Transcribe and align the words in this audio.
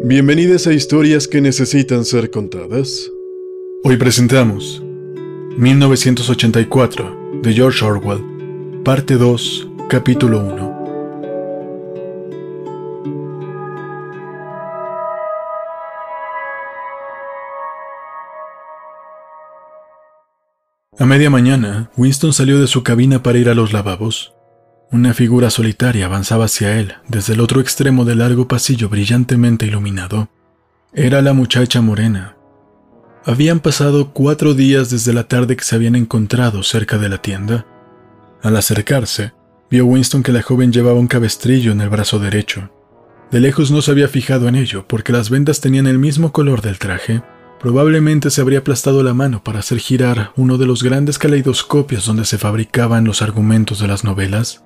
Bienvenidos 0.00 0.68
a 0.68 0.72
historias 0.72 1.26
que 1.26 1.40
necesitan 1.40 2.04
ser 2.04 2.30
contadas. 2.30 3.10
Hoy 3.82 3.96
presentamos 3.96 4.80
1984 5.56 7.40
de 7.42 7.52
George 7.52 7.84
Orwell, 7.84 8.22
parte 8.84 9.16
2, 9.16 9.68
capítulo 9.88 10.38
1. 10.38 10.78
A 20.96 21.06
media 21.06 21.28
mañana, 21.28 21.90
Winston 21.96 22.32
salió 22.32 22.60
de 22.60 22.68
su 22.68 22.84
cabina 22.84 23.24
para 23.24 23.38
ir 23.38 23.48
a 23.48 23.54
los 23.54 23.72
lavabos. 23.72 24.37
Una 24.90 25.12
figura 25.12 25.50
solitaria 25.50 26.06
avanzaba 26.06 26.46
hacia 26.46 26.78
él 26.78 26.94
desde 27.08 27.34
el 27.34 27.40
otro 27.40 27.60
extremo 27.60 28.06
del 28.06 28.20
largo 28.20 28.48
pasillo 28.48 28.88
brillantemente 28.88 29.66
iluminado. 29.66 30.30
Era 30.94 31.20
la 31.20 31.34
muchacha 31.34 31.82
morena. 31.82 32.36
Habían 33.26 33.60
pasado 33.60 34.14
cuatro 34.14 34.54
días 34.54 34.88
desde 34.88 35.12
la 35.12 35.24
tarde 35.24 35.56
que 35.56 35.64
se 35.64 35.76
habían 35.76 35.94
encontrado 35.94 36.62
cerca 36.62 36.96
de 36.96 37.10
la 37.10 37.20
tienda. 37.20 37.66
Al 38.42 38.56
acercarse, 38.56 39.34
vio 39.70 39.84
Winston 39.84 40.22
que 40.22 40.32
la 40.32 40.40
joven 40.40 40.72
llevaba 40.72 40.98
un 40.98 41.06
cabestrillo 41.06 41.72
en 41.72 41.82
el 41.82 41.90
brazo 41.90 42.18
derecho. 42.18 42.70
De 43.30 43.40
lejos 43.40 43.70
no 43.70 43.82
se 43.82 43.90
había 43.90 44.08
fijado 44.08 44.48
en 44.48 44.54
ello 44.54 44.86
porque 44.88 45.12
las 45.12 45.28
vendas 45.28 45.60
tenían 45.60 45.86
el 45.86 45.98
mismo 45.98 46.32
color 46.32 46.62
del 46.62 46.78
traje. 46.78 47.22
Probablemente 47.60 48.30
se 48.30 48.40
habría 48.40 48.60
aplastado 48.60 49.02
la 49.02 49.12
mano 49.12 49.44
para 49.44 49.58
hacer 49.58 49.80
girar 49.80 50.32
uno 50.36 50.56
de 50.56 50.64
los 50.64 50.82
grandes 50.82 51.18
caleidoscopios 51.18 52.06
donde 52.06 52.24
se 52.24 52.38
fabricaban 52.38 53.04
los 53.04 53.20
argumentos 53.20 53.80
de 53.80 53.88
las 53.88 54.02
novelas. 54.02 54.64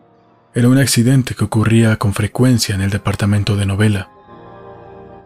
Era 0.55 0.69
un 0.69 0.77
accidente 0.77 1.35
que 1.35 1.45
ocurría 1.45 1.97
con 1.97 2.13
frecuencia 2.13 2.75
en 2.75 2.83
el 2.83 2.91
departamento 2.91 3.57
de 3.57 3.65
novela. 3.65 4.11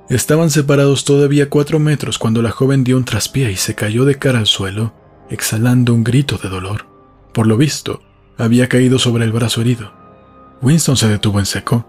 Estaban 0.09 0.51
separados 0.51 1.05
todavía 1.05 1.51
cuatro 1.51 1.81
metros 1.81 2.17
cuando 2.17 2.43
la 2.43 2.53
joven 2.53 2.85
dio 2.85 2.97
un 2.97 3.05
traspié 3.05 3.51
y 3.51 3.57
se 3.57 3.75
cayó 3.75 4.05
de 4.05 4.19
cara 4.21 4.39
al 4.39 4.47
suelo, 4.47 4.95
exhalando 5.29 5.95
un 5.95 6.05
grito 6.05 6.39
de 6.39 6.49
dolor. 6.49 6.87
Por 7.33 7.49
lo 7.49 7.57
visto, 7.57 8.03
había 8.39 8.69
caído 8.69 9.01
sobre 9.01 9.25
el 9.25 9.33
brazo 9.33 9.63
herido. 9.63 9.93
Winston 10.63 10.97
se 10.97 11.09
detuvo 11.09 11.41
en 11.41 11.47
seco. 11.47 11.85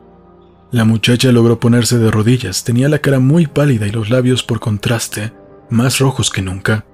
La 0.71 0.83
muchacha 0.83 1.31
logró 1.31 1.59
ponerse 1.59 1.99
de 1.99 2.09
rodillas, 2.09 2.63
tenía 2.63 2.89
la 2.89 2.99
cara 2.99 3.19
muy 3.19 3.45
pálida 3.45 3.85
y 3.85 3.91
los 3.91 4.09
labios 4.09 4.41
por 4.41 4.59
contraste, 4.59 5.31
más 5.69 5.99
rojos 5.99 6.31
que 6.31 6.41
nunca. 6.41 6.85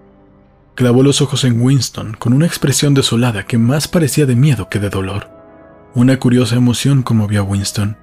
Clavó 0.75 1.03
los 1.03 1.21
ojos 1.21 1.45
en 1.45 1.61
Winston 1.61 2.17
con 2.19 2.33
una 2.33 2.47
expresión 2.47 2.93
desolada 2.93 3.45
que 3.45 3.57
más 3.57 3.87
parecía 3.87 4.25
de 4.25 4.35
miedo 4.35 4.67
que 4.67 4.79
de 4.79 4.89
dolor. 4.89 5.32
Una 5.95 6.19
curiosa 6.19 6.55
emoción 6.55 7.03
conmovió 7.03 7.41
a 7.41 7.43
Winston. 7.43 7.97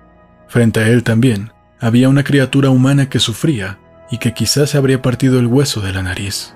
Frente 0.47 0.81
a 0.81 0.89
él 0.89 1.03
también 1.03 1.53
había 1.81 2.09
una 2.09 2.23
criatura 2.23 2.71
humana 2.71 3.09
que 3.09 3.19
sufría 3.19 3.79
y 4.11 4.19
que 4.19 4.33
quizás 4.33 4.71
se 4.71 4.79
habría 4.79 5.03
partido 5.03 5.41
el 5.41 5.47
hueso 5.47 5.81
de 5.81 5.93
la 5.93 6.03
nariz. 6.03 6.55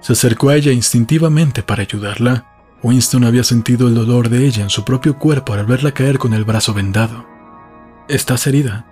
Se 0.00 0.12
acercó 0.12 0.50
a 0.50 0.56
ella 0.56 0.70
instintivamente 0.70 1.62
para 1.62 1.82
ayudarla. 1.82 2.46
Winston 2.82 3.24
había 3.24 3.42
sentido 3.42 3.88
el 3.88 3.94
dolor 3.94 4.28
de 4.28 4.46
ella 4.46 4.62
en 4.62 4.70
su 4.70 4.84
propio 4.84 5.18
cuerpo 5.18 5.54
al 5.54 5.64
verla 5.64 5.92
caer 5.92 6.18
con 6.18 6.34
el 6.34 6.44
brazo 6.44 6.74
vendado. 6.74 7.26
¿Estás 8.08 8.46
herida? 8.46 8.84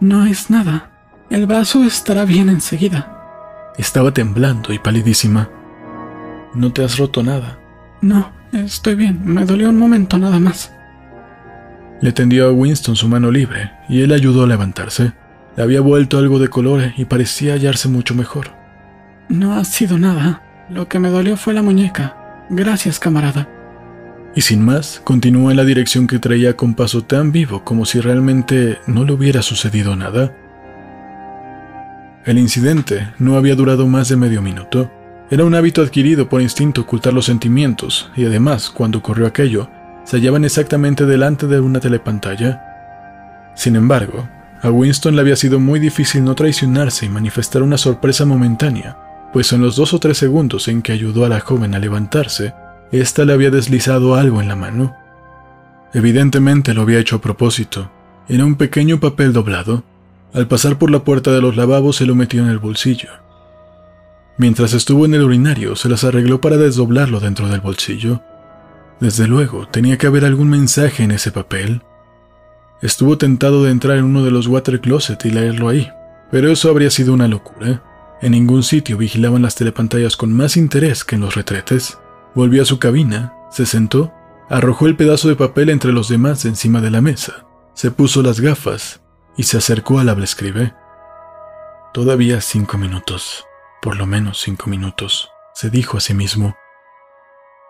No 0.00 0.24
es 0.24 0.48
nada. 0.48 0.90
El 1.28 1.46
brazo 1.46 1.82
estará 1.84 2.24
bien 2.24 2.48
enseguida. 2.48 3.72
Estaba 3.76 4.12
temblando 4.12 4.72
y 4.72 4.78
palidísima. 4.78 5.50
No 6.54 6.72
te 6.72 6.84
has 6.84 6.96
roto 6.96 7.22
nada. 7.22 7.58
No, 8.00 8.30
estoy 8.52 8.94
bien. 8.94 9.20
Me 9.24 9.44
dolió 9.44 9.70
un 9.70 9.78
momento 9.78 10.16
nada 10.18 10.38
más. 10.38 10.73
Le 12.04 12.12
tendió 12.12 12.48
a 12.48 12.52
Winston 12.52 12.96
su 12.96 13.08
mano 13.08 13.30
libre 13.30 13.70
y 13.88 14.02
él 14.02 14.12
ayudó 14.12 14.44
a 14.44 14.46
levantarse. 14.46 15.14
Le 15.56 15.62
había 15.62 15.80
vuelto 15.80 16.18
algo 16.18 16.38
de 16.38 16.48
color 16.48 16.92
y 16.98 17.06
parecía 17.06 17.54
hallarse 17.54 17.88
mucho 17.88 18.14
mejor. 18.14 18.48
No 19.30 19.54
ha 19.54 19.64
sido 19.64 19.96
nada. 19.96 20.42
Lo 20.68 20.86
que 20.86 20.98
me 20.98 21.08
dolió 21.08 21.38
fue 21.38 21.54
la 21.54 21.62
muñeca. 21.62 22.44
Gracias, 22.50 22.98
camarada. 22.98 23.48
Y 24.34 24.42
sin 24.42 24.62
más, 24.62 25.00
continuó 25.02 25.50
en 25.50 25.56
la 25.56 25.64
dirección 25.64 26.06
que 26.06 26.18
traía 26.18 26.58
con 26.58 26.74
paso 26.74 27.04
tan 27.04 27.32
vivo 27.32 27.64
como 27.64 27.86
si 27.86 28.00
realmente 28.00 28.80
no 28.86 29.04
le 29.04 29.14
hubiera 29.14 29.40
sucedido 29.40 29.96
nada. 29.96 30.30
El 32.26 32.36
incidente 32.36 33.14
no 33.18 33.38
había 33.38 33.56
durado 33.56 33.86
más 33.86 34.10
de 34.10 34.16
medio 34.16 34.42
minuto. 34.42 34.92
Era 35.30 35.46
un 35.46 35.54
hábito 35.54 35.80
adquirido 35.80 36.28
por 36.28 36.42
instinto 36.42 36.82
ocultar 36.82 37.14
los 37.14 37.24
sentimientos, 37.24 38.10
y 38.14 38.26
además, 38.26 38.68
cuando 38.68 38.98
ocurrió 38.98 39.26
aquello, 39.26 39.70
se 40.04 40.18
hallaban 40.18 40.44
exactamente 40.44 41.06
delante 41.06 41.46
de 41.46 41.60
una 41.60 41.80
telepantalla. 41.80 43.52
Sin 43.54 43.76
embargo, 43.76 44.28
a 44.62 44.70
Winston 44.70 45.14
le 45.14 45.22
había 45.22 45.36
sido 45.36 45.60
muy 45.60 45.80
difícil 45.80 46.24
no 46.24 46.34
traicionarse 46.34 47.06
y 47.06 47.08
manifestar 47.08 47.62
una 47.62 47.78
sorpresa 47.78 48.24
momentánea, 48.24 48.96
pues 49.32 49.52
en 49.52 49.60
los 49.60 49.76
dos 49.76 49.94
o 49.94 49.98
tres 49.98 50.18
segundos 50.18 50.68
en 50.68 50.82
que 50.82 50.92
ayudó 50.92 51.24
a 51.24 51.28
la 51.28 51.40
joven 51.40 51.74
a 51.74 51.78
levantarse, 51.78 52.54
ésta 52.92 53.24
le 53.24 53.32
había 53.32 53.50
deslizado 53.50 54.14
algo 54.14 54.40
en 54.40 54.48
la 54.48 54.56
mano. 54.56 54.94
Evidentemente 55.92 56.74
lo 56.74 56.82
había 56.82 56.98
hecho 56.98 57.16
a 57.16 57.20
propósito. 57.20 57.90
Era 58.28 58.44
un 58.44 58.56
pequeño 58.56 59.00
papel 59.00 59.32
doblado. 59.32 59.84
Al 60.32 60.48
pasar 60.48 60.78
por 60.78 60.90
la 60.90 61.04
puerta 61.04 61.30
de 61.30 61.40
los 61.40 61.56
lavabos 61.56 61.96
se 61.96 62.06
lo 62.06 62.14
metió 62.14 62.42
en 62.42 62.48
el 62.48 62.58
bolsillo. 62.58 63.10
Mientras 64.36 64.72
estuvo 64.72 65.04
en 65.04 65.14
el 65.14 65.22
urinario, 65.22 65.76
se 65.76 65.88
las 65.88 66.02
arregló 66.02 66.40
para 66.40 66.56
desdoblarlo 66.56 67.20
dentro 67.20 67.48
del 67.48 67.60
bolsillo 67.60 68.20
desde 69.04 69.26
luego, 69.26 69.68
tenía 69.68 69.98
que 69.98 70.06
haber 70.06 70.24
algún 70.24 70.48
mensaje 70.48 71.02
en 71.02 71.10
ese 71.10 71.30
papel. 71.30 71.82
Estuvo 72.80 73.18
tentado 73.18 73.62
de 73.62 73.70
entrar 73.70 73.98
en 73.98 74.04
uno 74.04 74.24
de 74.24 74.30
los 74.30 74.46
water 74.46 74.80
closet 74.80 75.22
y 75.26 75.30
leerlo 75.30 75.68
ahí, 75.68 75.90
pero 76.30 76.50
eso 76.50 76.70
habría 76.70 76.90
sido 76.90 77.12
una 77.12 77.28
locura. 77.28 77.82
En 78.22 78.32
ningún 78.32 78.62
sitio 78.62 78.96
vigilaban 78.96 79.42
las 79.42 79.56
telepantallas 79.56 80.16
con 80.16 80.32
más 80.32 80.56
interés 80.56 81.04
que 81.04 81.16
en 81.16 81.20
los 81.20 81.34
retretes. 81.34 81.98
Volvió 82.34 82.62
a 82.62 82.64
su 82.64 82.78
cabina, 82.78 83.34
se 83.50 83.66
sentó, 83.66 84.10
arrojó 84.48 84.86
el 84.86 84.96
pedazo 84.96 85.28
de 85.28 85.36
papel 85.36 85.68
entre 85.68 85.92
los 85.92 86.08
demás 86.08 86.46
encima 86.46 86.80
de 86.80 86.90
la 86.90 87.02
mesa, 87.02 87.44
se 87.74 87.90
puso 87.90 88.22
las 88.22 88.40
gafas 88.40 89.02
y 89.36 89.42
se 89.42 89.58
acercó 89.58 89.98
al 89.98 90.08
habla 90.08 90.24
escribe. 90.24 90.72
Todavía 91.92 92.40
cinco 92.40 92.78
minutos, 92.78 93.44
por 93.82 93.96
lo 93.96 94.06
menos 94.06 94.40
cinco 94.40 94.70
minutos, 94.70 95.28
se 95.52 95.68
dijo 95.68 95.98
a 95.98 96.00
sí 96.00 96.14
mismo. 96.14 96.56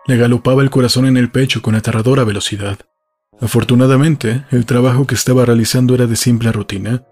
Le 0.07 0.17
galopaba 0.17 0.61
el 0.61 0.69
corazón 0.69 1.07
en 1.07 1.17
el 1.17 1.31
pecho 1.31 1.61
con 1.61 1.73
aterradora 1.73 2.23
velocidad. 2.23 2.79
Afortunadamente, 3.41 4.45
el 4.51 4.65
trabajo 4.65 5.07
que 5.07 5.15
estaba 5.15 5.45
realizando 5.45 5.95
era 5.95 6.05
de 6.05 6.15
simple 6.15 6.51
rutina, 6.51 7.03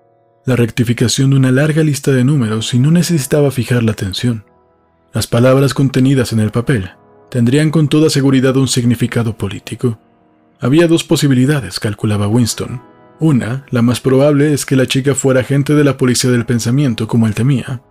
la 0.46 0.56
rectificación 0.56 1.32
de 1.32 1.38
una 1.38 1.52
larga 1.52 1.84
lista 1.84 2.12
de 2.12 2.24
números 2.24 2.74
y 2.74 2.80
no 2.80 2.92
necesitaba 2.92 3.50
fijar 3.50 3.82
la 3.82 3.94
atención. 3.94 4.46
Las 5.12 5.26
palabras 5.26 5.74
contenidas 5.74 6.34
en 6.34 6.40
el 6.40 6.52
papel 6.52 6.92
tendrían 7.30 7.72
con 7.72 7.88
toda 7.88 8.10
seguridad 8.10 8.56
un 8.58 8.68
significado 8.68 9.38
político. 9.38 9.98
Había 10.60 10.88
dos 10.88 11.04
posibilidades, 11.04 11.80
calculaba 11.80 12.28
Winston. 12.28 12.82
Una, 13.20 13.66
la 13.70 13.82
más 13.82 14.02
probable, 14.02 14.54
es 14.54 14.66
que 14.66 14.76
la 14.76 14.86
chica 14.86 15.16
fuera 15.16 15.42
agente 15.42 15.74
de 15.74 15.84
la 15.84 15.98
policía 15.98 16.30
del 16.30 16.46
pensamiento, 16.46 17.08
como 17.08 17.26
él 17.26 17.34
temía. 17.34 17.82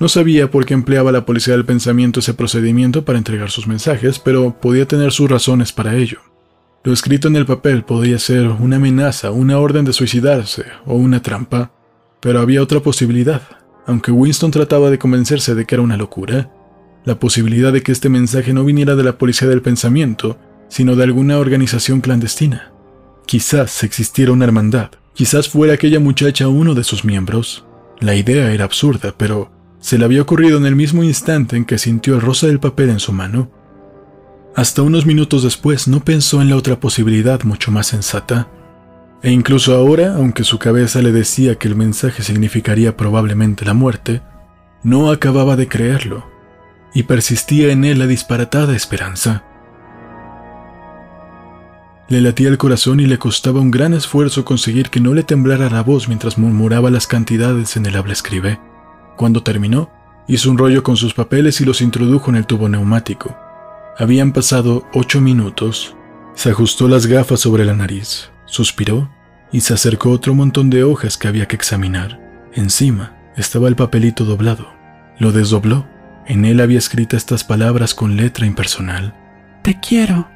No 0.00 0.08
sabía 0.08 0.50
por 0.50 0.64
qué 0.64 0.74
empleaba 0.74 1.10
la 1.10 1.26
policía 1.26 1.54
del 1.54 1.64
pensamiento 1.64 2.20
ese 2.20 2.34
procedimiento 2.34 3.04
para 3.04 3.18
entregar 3.18 3.50
sus 3.50 3.66
mensajes, 3.66 4.20
pero 4.20 4.56
podía 4.60 4.86
tener 4.86 5.10
sus 5.10 5.28
razones 5.28 5.72
para 5.72 5.96
ello. 5.96 6.18
Lo 6.84 6.92
escrito 6.92 7.26
en 7.26 7.34
el 7.34 7.46
papel 7.46 7.82
podía 7.84 8.18
ser 8.20 8.48
una 8.48 8.76
amenaza, 8.76 9.32
una 9.32 9.58
orden 9.58 9.84
de 9.84 9.92
suicidarse 9.92 10.66
o 10.86 10.94
una 10.94 11.20
trampa, 11.20 11.72
pero 12.20 12.40
había 12.40 12.62
otra 12.62 12.80
posibilidad. 12.80 13.42
Aunque 13.86 14.12
Winston 14.12 14.52
trataba 14.52 14.90
de 14.90 14.98
convencerse 14.98 15.56
de 15.56 15.64
que 15.64 15.74
era 15.74 15.82
una 15.82 15.96
locura, 15.96 16.52
la 17.04 17.18
posibilidad 17.18 17.72
de 17.72 17.82
que 17.82 17.90
este 17.90 18.08
mensaje 18.08 18.52
no 18.52 18.64
viniera 18.64 18.94
de 18.94 19.02
la 19.02 19.18
policía 19.18 19.48
del 19.48 19.62
pensamiento, 19.62 20.38
sino 20.68 20.94
de 20.94 21.04
alguna 21.04 21.38
organización 21.38 22.00
clandestina. 22.00 22.72
Quizás 23.26 23.82
existiera 23.82 24.30
una 24.30 24.44
hermandad, 24.44 24.90
quizás 25.14 25.48
fuera 25.48 25.74
aquella 25.74 25.98
muchacha 25.98 26.46
uno 26.46 26.74
de 26.74 26.84
sus 26.84 27.04
miembros. 27.04 27.64
La 27.98 28.14
idea 28.14 28.52
era 28.52 28.64
absurda, 28.64 29.14
pero 29.16 29.50
se 29.80 29.98
le 29.98 30.04
había 30.04 30.22
ocurrido 30.22 30.58
en 30.58 30.66
el 30.66 30.76
mismo 30.76 31.04
instante 31.04 31.56
en 31.56 31.64
que 31.64 31.78
sintió 31.78 32.14
el 32.14 32.20
rosa 32.20 32.46
del 32.46 32.60
papel 32.60 32.90
en 32.90 33.00
su 33.00 33.12
mano. 33.12 33.50
Hasta 34.56 34.82
unos 34.82 35.06
minutos 35.06 35.44
después 35.44 35.86
no 35.86 36.04
pensó 36.04 36.42
en 36.42 36.50
la 36.50 36.56
otra 36.56 36.80
posibilidad 36.80 37.42
mucho 37.44 37.70
más 37.70 37.86
sensata. 37.86 38.48
E 39.22 39.30
incluso 39.30 39.74
ahora, 39.74 40.16
aunque 40.16 40.44
su 40.44 40.58
cabeza 40.58 41.02
le 41.02 41.12
decía 41.12 41.56
que 41.56 41.68
el 41.68 41.76
mensaje 41.76 42.22
significaría 42.22 42.96
probablemente 42.96 43.64
la 43.64 43.74
muerte, 43.74 44.22
no 44.82 45.10
acababa 45.10 45.56
de 45.56 45.68
creerlo, 45.68 46.28
y 46.94 47.04
persistía 47.04 47.72
en 47.72 47.84
él 47.84 47.98
la 47.98 48.06
disparatada 48.06 48.74
esperanza. 48.74 49.44
Le 52.08 52.20
latía 52.20 52.48
el 52.48 52.58
corazón 52.58 53.00
y 53.00 53.06
le 53.06 53.18
costaba 53.18 53.60
un 53.60 53.70
gran 53.70 53.92
esfuerzo 53.92 54.44
conseguir 54.44 54.88
que 54.88 55.00
no 55.00 55.14
le 55.14 55.24
temblara 55.24 55.68
la 55.68 55.82
voz 55.82 56.08
mientras 56.08 56.38
murmuraba 56.38 56.90
las 56.90 57.06
cantidades 57.06 57.76
en 57.76 57.86
el 57.86 57.96
habla 57.96 58.14
escribe. 58.14 58.58
Cuando 59.18 59.42
terminó, 59.42 59.90
hizo 60.28 60.48
un 60.48 60.58
rollo 60.58 60.84
con 60.84 60.96
sus 60.96 61.12
papeles 61.12 61.60
y 61.60 61.64
los 61.64 61.80
introdujo 61.80 62.30
en 62.30 62.36
el 62.36 62.46
tubo 62.46 62.68
neumático. 62.68 63.36
Habían 63.98 64.32
pasado 64.32 64.86
ocho 64.94 65.20
minutos. 65.20 65.96
Se 66.34 66.50
ajustó 66.50 66.86
las 66.86 67.06
gafas 67.06 67.40
sobre 67.40 67.64
la 67.64 67.74
nariz, 67.74 68.30
suspiró 68.46 69.10
y 69.50 69.62
se 69.62 69.74
acercó 69.74 70.10
otro 70.10 70.34
montón 70.34 70.70
de 70.70 70.84
hojas 70.84 71.18
que 71.18 71.26
había 71.26 71.48
que 71.48 71.56
examinar. 71.56 72.20
Encima 72.54 73.16
estaba 73.36 73.66
el 73.66 73.74
papelito 73.74 74.24
doblado. 74.24 74.68
Lo 75.18 75.32
desdobló. 75.32 75.84
En 76.26 76.44
él 76.44 76.60
había 76.60 76.78
escrito 76.78 77.16
estas 77.16 77.42
palabras 77.42 77.94
con 77.94 78.16
letra 78.16 78.46
impersonal. 78.46 79.14
Te 79.62 79.80
quiero. 79.80 80.28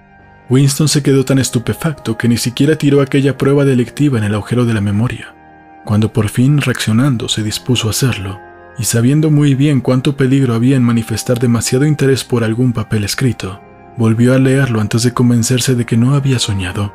Winston 0.50 0.88
se 0.88 1.04
quedó 1.04 1.24
tan 1.24 1.38
estupefacto 1.38 2.18
que 2.18 2.26
ni 2.26 2.36
siquiera 2.36 2.74
tiró 2.74 3.00
aquella 3.00 3.38
prueba 3.38 3.64
delictiva 3.64 4.18
en 4.18 4.24
el 4.24 4.34
agujero 4.34 4.64
de 4.64 4.74
la 4.74 4.80
memoria. 4.80 5.36
Cuando 5.84 6.12
por 6.12 6.28
fin, 6.28 6.60
reaccionando, 6.60 7.28
se 7.28 7.44
dispuso 7.44 7.86
a 7.86 7.90
hacerlo, 7.90 8.40
y 8.78 8.84
sabiendo 8.84 9.30
muy 9.30 9.54
bien 9.54 9.80
cuánto 9.80 10.16
peligro 10.16 10.54
había 10.54 10.76
en 10.76 10.82
manifestar 10.82 11.38
demasiado 11.38 11.84
interés 11.84 12.24
por 12.24 12.44
algún 12.44 12.72
papel 12.72 13.04
escrito, 13.04 13.60
volvió 13.96 14.34
a 14.34 14.38
leerlo 14.38 14.80
antes 14.80 15.02
de 15.02 15.12
convencerse 15.12 15.74
de 15.74 15.84
que 15.84 15.96
no 15.96 16.14
había 16.14 16.38
soñado. 16.38 16.94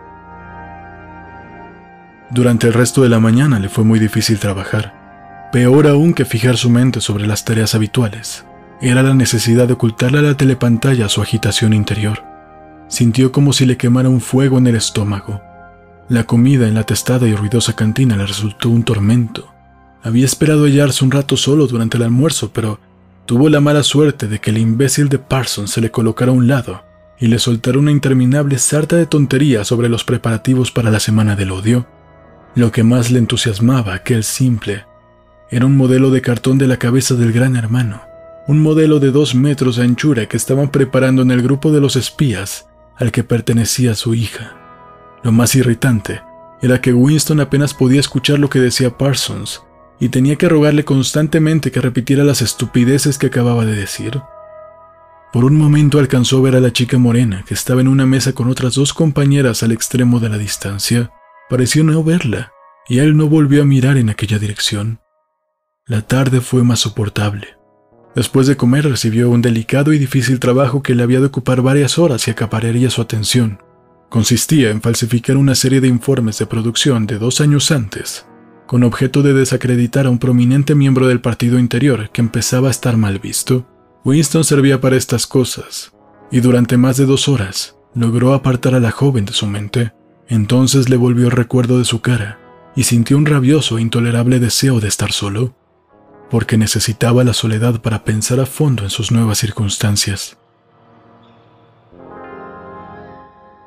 Durante 2.29 2.67
el 2.67 2.73
resto 2.73 3.03
de 3.03 3.09
la 3.09 3.19
mañana 3.19 3.59
le 3.59 3.69
fue 3.69 3.83
muy 3.83 3.99
difícil 3.99 4.39
trabajar, 4.39 5.49
peor 5.51 5.87
aún 5.87 6.13
que 6.13 6.25
fijar 6.25 6.57
su 6.57 6.69
mente 6.69 6.99
sobre 6.99 7.25
las 7.25 7.45
tareas 7.45 7.73
habituales. 7.73 8.45
Era 8.81 9.01
la 9.01 9.13
necesidad 9.13 9.67
de 9.67 9.73
ocultarle 9.73 10.19
a 10.19 10.21
la 10.21 10.37
telepantalla 10.37 11.09
su 11.09 11.21
agitación 11.21 11.73
interior. 11.73 12.23
Sintió 12.87 13.31
como 13.31 13.53
si 13.53 13.65
le 13.65 13.77
quemara 13.77 14.09
un 14.09 14.21
fuego 14.21 14.57
en 14.57 14.67
el 14.67 14.75
estómago. 14.75 15.41
La 16.09 16.25
comida 16.25 16.67
en 16.67 16.75
la 16.75 16.83
testada 16.83 17.27
y 17.27 17.35
ruidosa 17.35 17.75
cantina 17.75 18.15
le 18.15 18.25
resultó 18.25 18.69
un 18.69 18.83
tormento. 18.83 19.53
Había 20.07 20.23
esperado 20.23 20.63
hallarse 20.63 21.03
un 21.03 21.11
rato 21.11 21.35
solo 21.35 21.67
durante 21.67 21.97
el 21.97 22.03
almuerzo, 22.03 22.51
pero 22.53 22.79
tuvo 23.25 23.49
la 23.49 23.59
mala 23.59 23.83
suerte 23.83 24.29
de 24.29 24.39
que 24.39 24.51
el 24.51 24.57
imbécil 24.57 25.09
de 25.09 25.19
Parsons 25.19 25.69
se 25.69 25.81
le 25.81 25.91
colocara 25.91 26.31
a 26.31 26.33
un 26.33 26.47
lado 26.47 26.85
y 27.19 27.27
le 27.27 27.39
soltara 27.39 27.77
una 27.77 27.91
interminable 27.91 28.57
sarta 28.57 28.95
de 28.95 29.05
tonterías 29.05 29.67
sobre 29.67 29.89
los 29.89 30.05
preparativos 30.05 30.71
para 30.71 30.91
la 30.91 31.01
semana 31.01 31.35
del 31.35 31.51
odio. 31.51 31.87
Lo 32.55 32.71
que 32.71 32.83
más 32.83 33.11
le 33.11 33.19
entusiasmaba 33.19 33.95
aquel 33.95 34.23
simple 34.23 34.85
era 35.51 35.65
un 35.65 35.75
modelo 35.75 36.09
de 36.09 36.21
cartón 36.21 36.57
de 36.57 36.67
la 36.67 36.77
cabeza 36.77 37.15
del 37.15 37.33
gran 37.33 37.57
hermano, 37.57 38.01
un 38.47 38.61
modelo 38.61 39.01
de 39.01 39.11
dos 39.11 39.35
metros 39.35 39.75
de 39.75 39.83
anchura 39.83 40.27
que 40.27 40.37
estaban 40.37 40.69
preparando 40.69 41.21
en 41.21 41.31
el 41.31 41.41
grupo 41.41 41.73
de 41.73 41.81
los 41.81 41.97
espías 41.97 42.69
al 42.95 43.11
que 43.11 43.25
pertenecía 43.25 43.93
su 43.93 44.15
hija. 44.15 44.55
Lo 45.21 45.33
más 45.33 45.53
irritante 45.53 46.21
era 46.61 46.79
que 46.79 46.93
Winston 46.93 47.41
apenas 47.41 47.73
podía 47.73 47.99
escuchar 47.99 48.39
lo 48.39 48.49
que 48.49 48.61
decía 48.61 48.97
Parsons 48.97 49.63
y 49.99 50.09
tenía 50.09 50.35
que 50.35 50.49
rogarle 50.49 50.85
constantemente 50.85 51.71
que 51.71 51.81
repitiera 51.81 52.23
las 52.23 52.41
estupideces 52.41 53.17
que 53.17 53.27
acababa 53.27 53.65
de 53.65 53.75
decir. 53.75 54.21
Por 55.33 55.43
un 55.43 55.55
momento 55.55 55.99
alcanzó 55.99 56.37
a 56.37 56.41
ver 56.41 56.55
a 56.55 56.59
la 56.59 56.71
chica 56.71 56.97
morena 56.97 57.43
que 57.45 57.53
estaba 57.53 57.81
en 57.81 57.87
una 57.87 58.05
mesa 58.05 58.33
con 58.33 58.49
otras 58.49 58.75
dos 58.75 58.93
compañeras 58.93 59.61
al 59.63 59.71
extremo 59.71 60.19
de 60.19 60.29
la 60.29 60.37
distancia. 60.37 61.11
Pareció 61.49 61.83
no 61.83 62.03
verla, 62.03 62.51
y 62.87 62.99
él 62.99 63.17
no 63.17 63.27
volvió 63.27 63.61
a 63.61 63.65
mirar 63.65 63.97
en 63.97 64.09
aquella 64.09 64.39
dirección. 64.39 64.99
La 65.85 66.01
tarde 66.01 66.41
fue 66.41 66.63
más 66.63 66.79
soportable. 66.79 67.57
Después 68.15 68.47
de 68.47 68.57
comer 68.57 68.89
recibió 68.89 69.29
un 69.29 69.41
delicado 69.41 69.93
y 69.93 69.99
difícil 69.99 70.39
trabajo 70.39 70.81
que 70.81 70.95
le 70.95 71.03
había 71.03 71.19
de 71.19 71.27
ocupar 71.27 71.61
varias 71.61 71.99
horas 71.99 72.27
y 72.27 72.31
acapararía 72.31 72.89
su 72.89 73.01
atención. 73.01 73.61
Consistía 74.09 74.69
en 74.71 74.81
falsificar 74.81 75.37
una 75.37 75.53
serie 75.53 75.81
de 75.81 75.87
informes 75.87 76.39
de 76.39 76.45
producción 76.45 77.05
de 77.05 77.19
dos 77.19 77.41
años 77.41 77.71
antes, 77.71 78.25
con 78.67 78.83
objeto 78.83 79.23
de 79.23 79.33
desacreditar 79.33 80.05
a 80.05 80.09
un 80.09 80.19
prominente 80.19 80.75
miembro 80.75 81.07
del 81.07 81.21
partido 81.21 81.57
interior 81.57 82.09
que 82.11 82.21
empezaba 82.21 82.67
a 82.67 82.71
estar 82.71 82.97
mal 82.97 83.19
visto. 83.19 83.65
Winston 84.03 84.43
servía 84.43 84.79
para 84.79 84.95
estas 84.95 85.25
cosas, 85.25 85.93
y 86.31 86.41
durante 86.41 86.77
más 86.77 86.97
de 86.97 87.05
dos 87.05 87.27
horas 87.27 87.75
logró 87.95 88.33
apartar 88.33 88.75
a 88.75 88.79
la 88.79 88.91
joven 88.91 89.25
de 89.25 89.33
su 89.33 89.47
mente. 89.47 89.93
Entonces 90.27 90.89
le 90.89 90.97
volvió 90.97 91.25
el 91.25 91.31
recuerdo 91.31 91.79
de 91.79 91.85
su 91.85 92.01
cara 92.01 92.39
y 92.75 92.83
sintió 92.83 93.17
un 93.17 93.25
rabioso 93.25 93.77
e 93.77 93.81
intolerable 93.81 94.39
deseo 94.39 94.79
de 94.79 94.87
estar 94.87 95.11
solo 95.11 95.55
porque 96.29 96.57
necesitaba 96.57 97.23
la 97.23 97.33
soledad 97.33 97.81
para 97.81 98.03
pensar 98.03 98.39
a 98.39 98.45
fondo 98.45 98.83
en 98.83 98.89
sus 98.89 99.11
nuevas 99.11 99.37
circunstancias. 99.37 100.37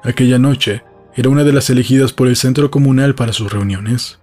Aquella 0.02 0.38
noche 0.38 0.82
era 1.14 1.28
una 1.28 1.44
de 1.44 1.52
las 1.52 1.70
elegidas 1.70 2.12
por 2.12 2.28
el 2.28 2.36
centro 2.36 2.70
comunal 2.70 3.14
para 3.14 3.32
sus 3.32 3.52
reuniones. 3.52 4.18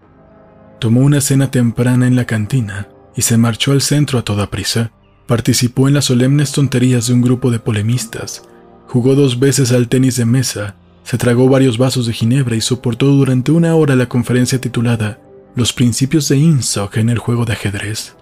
Tomó 0.80 1.02
una 1.02 1.22
cena 1.22 1.50
temprana 1.50 2.08
en 2.08 2.16
la 2.16 2.26
cantina 2.26 2.88
y 3.16 3.24
se 3.24 3.38
marchó 3.38 3.72
al 3.72 3.82
centro 3.82 4.20
a 4.20 4.24
toda 4.24 4.52
prisa. 4.52 4.92
Participó 5.26 5.88
en 5.88 5.96
las 5.96 6.06
solemnes 6.06 6.52
tonterías 6.52 7.08
de 7.08 7.14
un 7.14 7.22
grupo 7.22 7.52
de 7.52 7.60
polemistas, 7.60 8.44
jugó 8.88 9.16
dos 9.16 9.40
veces 9.40 9.72
al 9.72 9.88
tenis 9.88 10.16
de 10.16 10.26
mesa, 10.26 10.76
se 11.04 11.18
tragó 11.18 11.50
varios 11.50 11.78
vasos 11.78 12.06
de 12.06 12.14
ginebra 12.14 12.56
y 12.56 12.62
soportó 12.62 13.08
durante 13.08 13.52
una 13.52 13.76
hora 13.76 13.96
la 13.96 14.08
conferencia 14.08 14.60
titulada 14.62 15.20
Los 15.56 15.74
principios 15.74 16.30
de 16.30 16.38
INSOC 16.38 16.98
en 16.98 17.10
el 17.10 17.18
juego 17.18 17.46
de 17.46 17.54
ajedrez. 17.54 18.16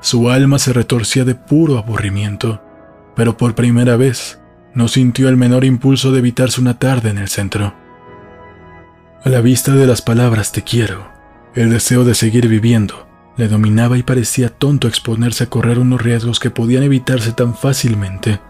Su 0.00 0.30
alma 0.30 0.58
se 0.58 0.72
retorcía 0.72 1.24
de 1.24 1.34
puro 1.34 1.78
aburrimiento, 1.78 2.62
pero 3.14 3.36
por 3.36 3.54
primera 3.54 3.96
vez 3.96 4.40
no 4.74 4.88
sintió 4.88 5.28
el 5.28 5.36
menor 5.36 5.64
impulso 5.64 6.12
de 6.12 6.18
evitarse 6.18 6.60
una 6.60 6.78
tarde 6.78 7.10
en 7.10 7.18
el 7.18 7.28
centro. 7.28 7.74
A 9.22 9.28
la 9.28 9.40
vista 9.40 9.74
de 9.74 9.86
las 9.86 10.00
palabras 10.00 10.52
te 10.52 10.62
quiero, 10.62 11.19
el 11.54 11.70
deseo 11.70 12.04
de 12.04 12.14
seguir 12.14 12.48
viviendo 12.48 13.08
le 13.36 13.48
dominaba 13.48 13.96
y 13.96 14.02
parecía 14.02 14.50
tonto 14.50 14.86
exponerse 14.86 15.44
a 15.44 15.46
correr 15.48 15.78
unos 15.78 16.02
riesgos 16.02 16.38
que 16.38 16.50
podían 16.50 16.82
evitarse 16.82 17.32
tan 17.32 17.54
fácilmente. 17.54 18.40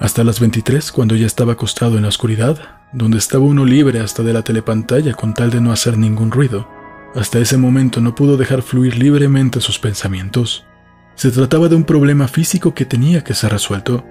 Hasta 0.00 0.24
las 0.24 0.40
23, 0.40 0.90
cuando 0.90 1.14
ya 1.14 1.26
estaba 1.26 1.52
acostado 1.52 1.96
en 1.96 2.02
la 2.02 2.08
oscuridad, 2.08 2.58
donde 2.92 3.18
estaba 3.18 3.44
uno 3.44 3.64
libre 3.64 4.00
hasta 4.00 4.22
de 4.22 4.32
la 4.32 4.42
telepantalla 4.42 5.14
con 5.14 5.32
tal 5.32 5.50
de 5.50 5.60
no 5.60 5.70
hacer 5.70 5.96
ningún 5.96 6.32
ruido, 6.32 6.68
hasta 7.14 7.38
ese 7.38 7.56
momento 7.56 8.00
no 8.00 8.14
pudo 8.14 8.36
dejar 8.36 8.62
fluir 8.62 8.98
libremente 8.98 9.60
sus 9.60 9.78
pensamientos. 9.78 10.66
Se 11.14 11.30
trataba 11.30 11.68
de 11.68 11.76
un 11.76 11.84
problema 11.84 12.28
físico 12.28 12.74
que 12.74 12.84
tenía 12.84 13.22
que 13.22 13.34
ser 13.34 13.52
resuelto. 13.52 14.04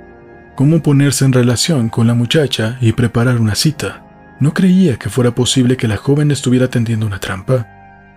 Cómo 0.55 0.81
ponerse 0.81 1.25
en 1.25 1.33
relación 1.33 1.89
con 1.89 2.07
la 2.07 2.13
muchacha 2.13 2.77
y 2.79 2.93
preparar 2.93 3.39
una 3.39 3.53
cita. 3.53 4.04
No 4.39 4.53
creía 4.53 4.97
que 4.97 5.09
fuera 5.09 5.31
posible 5.31 5.77
que 5.77 5.87
la 5.87 5.97
joven 5.97 6.31
estuviera 6.31 6.69
tendiendo 6.69 7.05
una 7.05 7.19
trampa. 7.19 7.67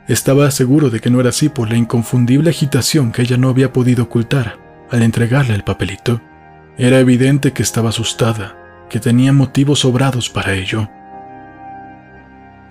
Estaba 0.08 0.50
seguro 0.50 0.90
de 0.90 1.00
que 1.00 1.10
no 1.10 1.20
era 1.20 1.28
así 1.28 1.48
por 1.48 1.70
la 1.70 1.76
inconfundible 1.76 2.50
agitación 2.50 3.12
que 3.12 3.22
ella 3.22 3.36
no 3.36 3.48
había 3.48 3.72
podido 3.72 4.04
ocultar 4.04 4.58
al 4.90 5.02
entregarle 5.02 5.54
el 5.54 5.64
papelito. 5.64 6.20
Era 6.76 6.98
evidente 6.98 7.52
que 7.52 7.62
estaba 7.62 7.90
asustada, 7.90 8.56
que 8.88 9.00
tenía 9.00 9.32
motivos 9.32 9.80
sobrados 9.80 10.30
para 10.30 10.54
ello. 10.54 10.88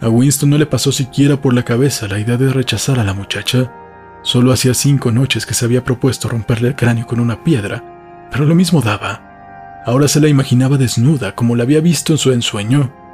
A 0.02 0.10
Winston 0.10 0.50
no 0.50 0.58
le 0.58 0.66
pasó 0.66 0.92
siquiera 0.92 1.42
por 1.42 1.54
la 1.54 1.64
cabeza 1.64 2.08
la 2.08 2.20
idea 2.20 2.38
de 2.38 2.52
rechazar 2.52 3.00
a 3.00 3.04
la 3.04 3.14
muchacha. 3.14 3.72
Solo 4.24 4.52
hacía 4.52 4.74
cinco 4.74 5.12
noches 5.12 5.46
que 5.46 5.54
se 5.54 5.66
había 5.66 5.84
propuesto 5.84 6.28
romperle 6.28 6.70
el 6.70 6.76
cráneo 6.76 7.08
con 7.08 7.20
una 7.20 7.44
piedra, 7.44 8.28
pero 8.32 8.46
lo 8.46 8.56
mismo 8.56 8.82
daba. 8.82 9.84
Ahora 9.86 10.08
se 10.08 10.20
la 10.20 10.28
imaginaba 10.28 10.78
desnuda 10.78 11.34
como 11.34 11.56
la 11.56 11.64
había 11.64 11.82
visto 11.82 12.14
en 12.14 12.20
su 12.20 12.32
ensueño. 12.32 13.07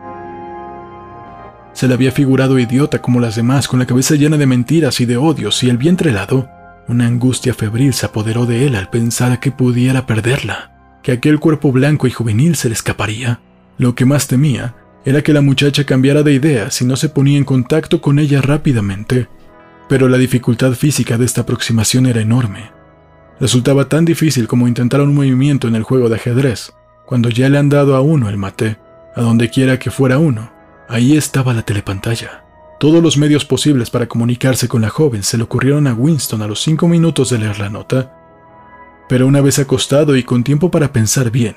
Se 1.73 1.87
la 1.87 1.95
había 1.95 2.11
figurado 2.11 2.59
idiota 2.59 3.01
como 3.01 3.19
las 3.19 3.35
demás, 3.35 3.67
con 3.67 3.79
la 3.79 3.87
cabeza 3.87 4.15
llena 4.15 4.37
de 4.37 4.45
mentiras 4.45 5.01
y 5.01 5.05
de 5.05 5.17
odios 5.17 5.63
y 5.63 5.69
el 5.69 5.77
vientre 5.77 6.11
helado. 6.11 6.49
Una 6.87 7.07
angustia 7.07 7.53
febril 7.53 7.93
se 7.93 8.05
apoderó 8.05 8.45
de 8.45 8.67
él 8.67 8.75
al 8.75 8.89
pensar 8.89 9.39
que 9.39 9.51
pudiera 9.51 10.05
perderla, 10.05 10.99
que 11.01 11.13
aquel 11.13 11.39
cuerpo 11.39 11.71
blanco 11.71 12.07
y 12.07 12.11
juvenil 12.11 12.55
se 12.55 12.69
le 12.69 12.75
escaparía. 12.75 13.39
Lo 13.77 13.95
que 13.95 14.05
más 14.05 14.27
temía 14.27 14.75
era 15.03 15.21
que 15.21 15.33
la 15.33 15.41
muchacha 15.41 15.83
cambiara 15.83 16.23
de 16.23 16.33
idea 16.33 16.69
si 16.69 16.85
no 16.85 16.95
se 16.95 17.09
ponía 17.09 17.37
en 17.37 17.43
contacto 17.43 18.01
con 18.01 18.19
ella 18.19 18.41
rápidamente, 18.41 19.27
pero 19.89 20.07
la 20.07 20.17
dificultad 20.17 20.73
física 20.73 21.17
de 21.17 21.25
esta 21.25 21.41
aproximación 21.41 22.05
era 22.05 22.21
enorme. 22.21 22.71
Resultaba 23.39 23.89
tan 23.89 24.05
difícil 24.05 24.47
como 24.47 24.67
intentar 24.67 25.01
un 25.01 25.13
movimiento 25.13 25.67
en 25.67 25.75
el 25.75 25.83
juego 25.83 26.07
de 26.07 26.15
ajedrez, 26.15 26.71
cuando 27.05 27.29
ya 27.29 27.49
le 27.49 27.57
han 27.57 27.69
dado 27.69 27.95
a 27.95 28.01
uno 28.01 28.29
el 28.29 28.37
mate, 28.37 28.77
a 29.15 29.21
donde 29.21 29.49
quiera 29.49 29.79
que 29.79 29.91
fuera 29.91 30.19
uno, 30.19 30.52
ahí 30.89 31.17
estaba 31.17 31.53
la 31.53 31.63
telepantalla. 31.63 32.45
Todos 32.79 33.01
los 33.01 33.17
medios 33.17 33.45
posibles 33.45 33.89
para 33.89 34.07
comunicarse 34.07 34.67
con 34.67 34.81
la 34.81 34.89
joven 34.89 35.23
se 35.23 35.37
le 35.37 35.43
ocurrieron 35.43 35.87
a 35.87 35.93
Winston 35.93 36.41
a 36.41 36.47
los 36.47 36.61
cinco 36.61 36.87
minutos 36.87 37.29
de 37.29 37.39
leer 37.39 37.59
la 37.59 37.69
nota, 37.69 38.19
pero 39.07 39.27
una 39.27 39.41
vez 39.41 39.59
acostado 39.59 40.15
y 40.15 40.23
con 40.23 40.43
tiempo 40.43 40.71
para 40.71 40.91
pensar 40.91 41.31
bien, 41.31 41.55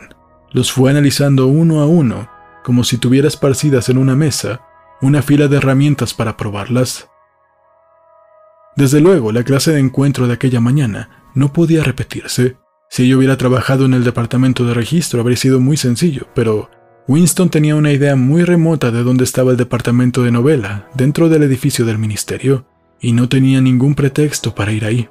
los 0.52 0.71
fue 0.73 0.90
analizando 0.90 1.47
uno 1.47 1.80
a 1.80 1.87
uno 1.87 2.28
como 2.62 2.85
si 2.85 2.99
tuviera 2.99 3.28
esparcidas 3.28 3.88
en 3.88 3.99
una 3.99 4.16
mesa 4.16 4.61
una 5.00 5.23
fila 5.23 5.49
de 5.49 5.59
herramientas 5.59 6.14
para 6.14 6.37
probarlas. 6.37 7.09
Desde 8.76 9.00
luego, 9.00 9.33
la 9.33 9.45
clase 9.45 9.73
de 9.73 9.80
encuentro 9.80 10.26
de 10.26 10.35
aquella 10.35 10.61
mañana 10.61 11.30
no 11.35 11.52
podía 11.52 11.83
repetirse. 11.83 12.56
Si 12.88 13.04
ella 13.04 13.16
hubiera 13.16 13.37
trabajado 13.37 13.85
en 13.85 13.95
el 13.95 14.04
departamento 14.04 14.64
de 14.64 14.75
registro 14.75 15.21
habría 15.21 15.37
sido 15.37 15.61
muy 15.61 15.76
sencillo, 15.76 16.28
pero 16.35 16.71
Winston 17.09 17.51
tenía 17.51 17.77
una 17.77 17.93
idea 17.93 18.17
muy 18.17 18.45
remota 18.45 18.91
de 18.91 19.03
dónde 19.03 19.25
estaba 19.25 19.53
el 19.53 19.57
departamento 19.57 20.23
de 20.23 20.33
novela 20.33 20.89
dentro 20.95 21.29
del 21.29 21.43
edificio 21.43 21.85
del 21.85 21.99
ministerio, 21.99 22.67
y 23.01 23.13
no 23.13 23.29
tenía 23.29 23.61
ningún 23.61 23.95
pretexto 23.95 24.55
para 24.55 24.73
ir 24.73 24.85
ahí. 24.85 25.09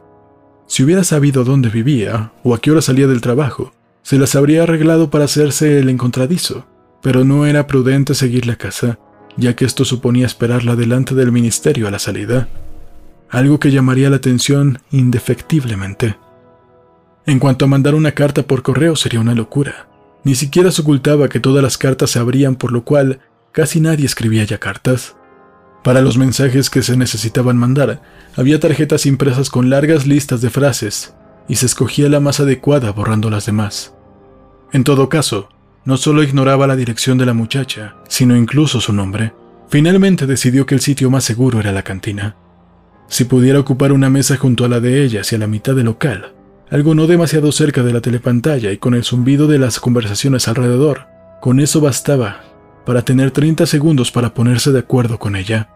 Si 0.68 0.84
hubiera 0.84 1.04
sabido 1.04 1.44
dónde 1.44 1.70
vivía 1.70 2.34
o 2.44 2.54
a 2.54 2.60
qué 2.60 2.72
hora 2.72 2.82
salía 2.82 3.08
del 3.08 3.22
trabajo, 3.22 3.74
se 4.02 4.18
las 4.18 4.36
habría 4.36 4.64
arreglado 4.64 5.10
para 5.10 5.26
hacerse 5.26 5.80
el 5.80 5.90
encontradizo 5.90 6.66
pero 7.06 7.24
no 7.24 7.46
era 7.46 7.68
prudente 7.68 8.16
seguir 8.16 8.48
la 8.48 8.56
casa, 8.56 8.98
ya 9.38 9.56
que 9.56 9.64
esto 9.64 9.86
suponía 9.86 10.26
esperarla 10.26 10.76
delante 10.76 11.14
del 11.14 11.32
ministerio 11.32 11.88
a 11.88 11.92
la 11.92 12.00
salida. 12.00 12.48
algo 13.30 13.60
que 13.60 13.70
llamaría 13.70 14.10
la 14.10 14.16
atención 14.16 14.80
indefectiblemente. 14.90 16.18
En 17.28 17.38
cuanto 17.38 17.66
a 17.66 17.68
mandar 17.68 17.94
una 17.94 18.14
carta 18.14 18.42
por 18.42 18.64
correo 18.64 18.96
sería 18.96 19.20
una 19.20 19.36
locura. 19.36 19.88
Ni 20.26 20.34
siquiera 20.34 20.72
se 20.72 20.82
ocultaba 20.82 21.30
que 21.30 21.40
todas 21.40 21.64
las 21.64 21.78
cartas 21.78 22.10
se 22.10 22.20
abrían, 22.20 22.56
por 22.56 22.72
lo 22.72 22.84
cual 22.84 23.20
casi 23.52 23.80
nadie 23.80 24.08
escribía 24.08 24.44
ya 24.44 24.58
cartas. 24.58 25.16
Para 25.84 26.02
los 26.02 26.18
mensajes 26.18 26.72
que 26.72 26.82
se 26.82 26.98
necesitaban 26.98 27.58
mandar, 27.58 28.02
había 28.36 28.60
tarjetas 28.60 29.06
impresas 29.06 29.52
con 29.52 29.70
largas 29.70 30.08
listas 30.08 30.42
de 30.42 30.50
frases, 30.50 31.14
y 31.48 31.58
se 31.58 31.68
escogía 31.68 32.10
la 32.10 32.20
más 32.20 32.40
adecuada 32.40 32.92
borrando 32.92 33.30
las 33.30 33.46
demás. 33.46 33.94
En 34.74 34.84
todo 34.84 35.10
caso, 35.10 35.50
no 35.86 35.96
solo 35.96 36.24
ignoraba 36.24 36.66
la 36.66 36.76
dirección 36.76 37.20
de 37.20 37.28
la 37.28 37.34
muchacha, 37.34 37.96
sino 38.08 38.36
incluso 38.36 38.82
su 38.82 38.94
nombre. 38.94 39.34
Finalmente 39.70 40.26
decidió 40.26 40.66
que 40.66 40.74
el 40.74 40.82
sitio 40.82 41.12
más 41.12 41.24
seguro 41.24 41.60
era 41.60 41.72
la 41.72 41.84
cantina. 41.84 42.36
Si 43.08 43.26
pudiera 43.26 43.60
ocupar 43.60 43.92
una 43.92 44.10
mesa 44.10 44.38
junto 44.38 44.66
a 44.66 44.70
la 44.70 44.80
de 44.80 45.04
ella 45.04 45.22
hacia 45.22 45.38
la 45.38 45.46
mitad 45.46 45.76
del 45.76 45.86
local, 45.86 46.35
algo 46.70 46.96
no 46.96 47.08
demasiado 47.08 47.52
cerca 47.52 47.84
de 47.84 47.94
la 47.94 48.02
telepantalla 48.02 48.72
y 48.72 48.78
con 48.78 48.94
el 48.96 49.04
zumbido 49.04 49.48
de 49.48 49.60
las 49.60 49.80
conversaciones 49.80 50.48
alrededor, 50.48 51.08
con 51.42 51.60
eso 51.60 51.82
bastaba 51.82 52.42
para 52.86 53.04
tener 53.04 53.32
30 53.32 53.66
segundos 53.66 54.12
para 54.12 54.34
ponerse 54.34 54.72
de 54.72 54.80
acuerdo 54.80 55.20
con 55.20 55.36
ella. 55.36 55.70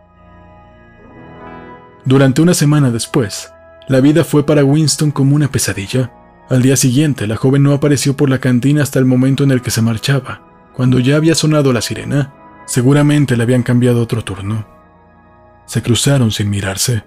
Durante 2.05 2.41
una 2.41 2.53
semana 2.53 2.91
después, 2.91 3.51
la 3.87 3.99
vida 4.01 4.23
fue 4.23 4.45
para 4.45 4.63
Winston 4.63 5.11
como 5.11 5.35
una 5.35 5.51
pesadilla. 5.51 6.11
Al 6.49 6.61
día 6.61 6.75
siguiente, 6.75 7.27
la 7.27 7.35
joven 7.35 7.63
no 7.63 7.73
apareció 7.73 8.15
por 8.15 8.29
la 8.29 8.39
cantina 8.39 8.83
hasta 8.83 8.99
el 8.99 9.05
momento 9.05 9.43
en 9.43 9.51
el 9.51 9.61
que 9.61 9.71
se 9.71 9.81
marchaba. 9.81 10.41
Cuando 10.73 10.99
ya 10.99 11.17
había 11.17 11.35
sonado 11.35 11.73
la 11.73 11.81
sirena, 11.81 12.33
seguramente 12.65 13.35
le 13.35 13.43
habían 13.43 13.63
cambiado 13.63 14.01
otro 14.01 14.23
turno. 14.23 14.65
Se 15.65 15.81
cruzaron 15.81 16.31
sin 16.31 16.49
mirarse. 16.49 17.03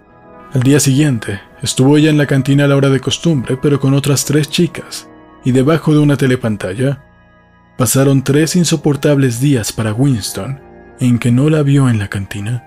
Al 0.54 0.62
día 0.62 0.80
siguiente, 0.80 1.40
estuvo 1.62 1.97
ella 1.97 2.11
en 2.11 2.18
la 2.18 2.26
cantina 2.26 2.64
a 2.64 2.68
la 2.68 2.76
hora 2.76 2.90
de 2.90 3.00
costumbre, 3.00 3.56
pero 3.56 3.80
con 3.80 3.94
otras 3.94 4.26
tres 4.26 4.50
chicas, 4.50 5.09
y 5.47 5.52
debajo 5.52 5.94
de 5.94 6.00
una 6.00 6.18
telepantalla. 6.18 7.02
Pasaron 7.78 8.23
tres 8.23 8.54
insoportables 8.54 9.40
días 9.40 9.73
para 9.73 9.94
Winston, 9.94 10.61
en 11.00 11.18
que 11.18 11.32
no 11.32 11.49
la 11.49 11.62
vio 11.62 11.88
en 11.88 11.99
la 11.99 12.09
cantina. 12.09 12.62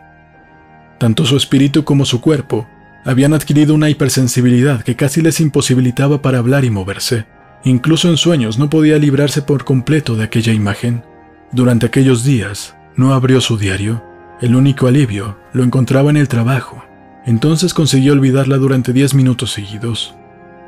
Tanto 0.98 1.26
su 1.26 1.38
espíritu 1.38 1.84
como 1.84 2.06
su 2.06 2.22
cuerpo 2.22 2.68
habían 3.04 3.36
adquirido 3.36 3.76
una 3.76 3.92
hipersensibilidad 3.92 4.82
que 4.82 4.96
casi 4.96 5.22
les 5.22 5.40
imposibilitaba 5.40 6.24
para 6.24 6.40
hablar 6.40 6.66
y 6.66 6.72
moverse. 6.72 7.28
Incluso 7.64 8.10
en 8.10 8.18
sueños 8.18 8.58
no 8.58 8.68
podía 8.68 8.98
librarse 8.98 9.44
por 9.44 9.64
completo 9.64 10.16
de 10.16 10.24
aquella 10.24 10.54
imagen. 10.54 11.04
Durante 11.52 11.86
aquellos 11.86 12.24
días, 12.24 12.76
no 12.96 13.14
abrió 13.14 13.42
su 13.42 13.60
diario. 13.60 14.04
El 14.42 14.56
único 14.56 14.88
alivio 14.88 15.38
lo 15.54 15.64
encontraba 15.64 16.10
en 16.10 16.18
el 16.18 16.28
trabajo. 16.28 16.84
Entonces 17.26 17.74
consiguió 17.74 18.14
olvidarla 18.14 18.58
durante 18.58 18.94
diez 18.94 19.14
minutos 19.14 19.52
seguidos. 19.52 20.16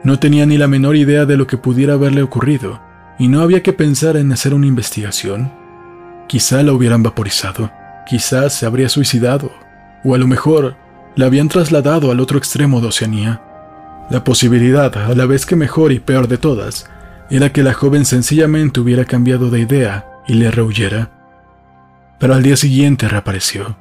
No 0.03 0.19
tenía 0.19 0.45
ni 0.45 0.57
la 0.57 0.67
menor 0.67 0.95
idea 0.95 1.25
de 1.25 1.37
lo 1.37 1.47
que 1.47 1.57
pudiera 1.57 1.93
haberle 1.93 2.23
ocurrido, 2.23 2.81
y 3.19 3.27
no 3.27 3.41
había 3.41 3.63
que 3.63 3.73
pensar 3.73 4.17
en 4.17 4.31
hacer 4.31 4.53
una 4.53 4.67
investigación. 4.67 5.51
Quizá 6.27 6.63
la 6.63 6.73
hubieran 6.73 7.03
vaporizado, 7.03 7.71
quizás 8.07 8.53
se 8.53 8.65
habría 8.65 8.89
suicidado, 8.89 9.51
o 10.03 10.15
a 10.15 10.17
lo 10.17 10.27
mejor 10.27 10.75
la 11.15 11.25
habían 11.25 11.47
trasladado 11.47 12.11
al 12.11 12.19
otro 12.19 12.37
extremo 12.37 12.81
de 12.81 12.87
Oceanía. 12.87 13.41
La 14.09 14.23
posibilidad, 14.23 14.95
a 14.97 15.13
la 15.15 15.25
vez 15.25 15.45
que 15.45 15.55
mejor 15.55 15.91
y 15.91 15.99
peor 15.99 16.27
de 16.27 16.37
todas, 16.37 16.89
era 17.29 17.51
que 17.51 17.63
la 17.63 17.73
joven 17.73 18.05
sencillamente 18.05 18.79
hubiera 18.79 19.05
cambiado 19.05 19.49
de 19.49 19.59
idea 19.59 20.05
y 20.27 20.35
le 20.35 20.49
rehuyera. 20.49 21.09
Pero 22.19 22.33
al 22.33 22.43
día 22.43 22.55
siguiente 22.55 23.07
reapareció. 23.07 23.75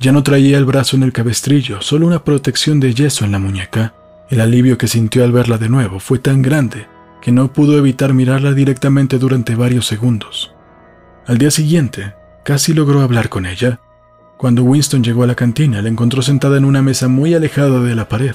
Ya 0.00 0.12
no 0.12 0.22
traía 0.22 0.58
el 0.58 0.64
brazo 0.64 0.96
en 0.96 1.02
el 1.02 1.12
cabestrillo, 1.12 1.80
solo 1.80 2.06
una 2.06 2.24
protección 2.24 2.80
de 2.80 2.94
yeso 2.94 3.24
en 3.24 3.32
la 3.32 3.38
muñeca. 3.38 3.94
El 4.28 4.40
alivio 4.40 4.76
que 4.76 4.88
sintió 4.88 5.24
al 5.24 5.32
verla 5.32 5.58
de 5.58 5.68
nuevo 5.68 6.00
fue 6.00 6.18
tan 6.18 6.42
grande 6.42 6.86
que 7.22 7.32
no 7.32 7.52
pudo 7.52 7.78
evitar 7.78 8.12
mirarla 8.12 8.52
directamente 8.52 9.18
durante 9.18 9.54
varios 9.54 9.86
segundos. 9.86 10.52
Al 11.26 11.38
día 11.38 11.50
siguiente, 11.50 12.14
casi 12.44 12.72
logró 12.72 13.00
hablar 13.00 13.28
con 13.28 13.46
ella, 13.46 13.80
cuando 14.36 14.64
Winston 14.64 15.02
llegó 15.02 15.22
a 15.22 15.26
la 15.26 15.34
cantina, 15.34 15.80
la 15.80 15.88
encontró 15.88 16.20
sentada 16.20 16.58
en 16.58 16.66
una 16.66 16.82
mesa 16.82 17.08
muy 17.08 17.32
alejada 17.32 17.80
de 17.80 17.94
la 17.94 18.08
pared. 18.08 18.34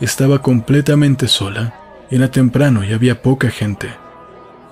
Estaba 0.00 0.40
completamente 0.40 1.28
sola. 1.28 1.74
Era 2.10 2.30
temprano 2.30 2.84
y 2.84 2.92
había 2.92 3.20
poca 3.20 3.50
gente. 3.50 3.88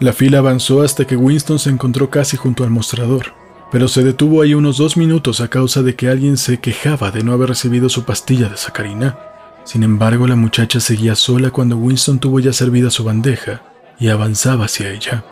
La 0.01 0.15
fila 0.15 0.39
avanzó 0.39 0.83
hasta 0.83 1.07
que 1.07 1.17
Winston 1.17 1.59
se 1.59 1.69
encontró 1.69 2.09
casi 2.09 2.39
junto 2.39 2.65
al 2.65 2.71
mostrador, 2.71 3.35
pero 3.71 3.89
se 3.89 4.03
detuvo 4.03 4.43
ahí 4.43 4.55
unos 4.55 4.79
dos 4.79 4.97
minutos 4.97 5.41
a 5.41 5.49
causa 5.49 5.83
de 5.83 5.95
que 5.95 6.09
alguien 6.09 6.37
se 6.37 6.59
quejaba 6.59 7.11
de 7.11 7.23
no 7.23 7.33
haber 7.33 7.51
recibido 7.51 7.89
su 7.89 8.05
pastilla 8.05 8.49
de 8.49 8.57
sacarina. 8.57 9.19
Sin 9.65 9.83
embargo, 9.83 10.27
la 10.27 10.37
muchacha 10.37 10.81
seguía 10.81 11.15
sola 11.15 11.51
cuando 11.51 11.77
Winston 11.77 12.19
tuvo 12.19 12.41
ya 12.41 12.53
servida 12.53 12.91
su 12.91 13.05
bandeja 13.05 13.63
y 13.99 14.09
avanzaba 14.09 14.65
hacia 14.65 14.91
ella. 14.91 15.25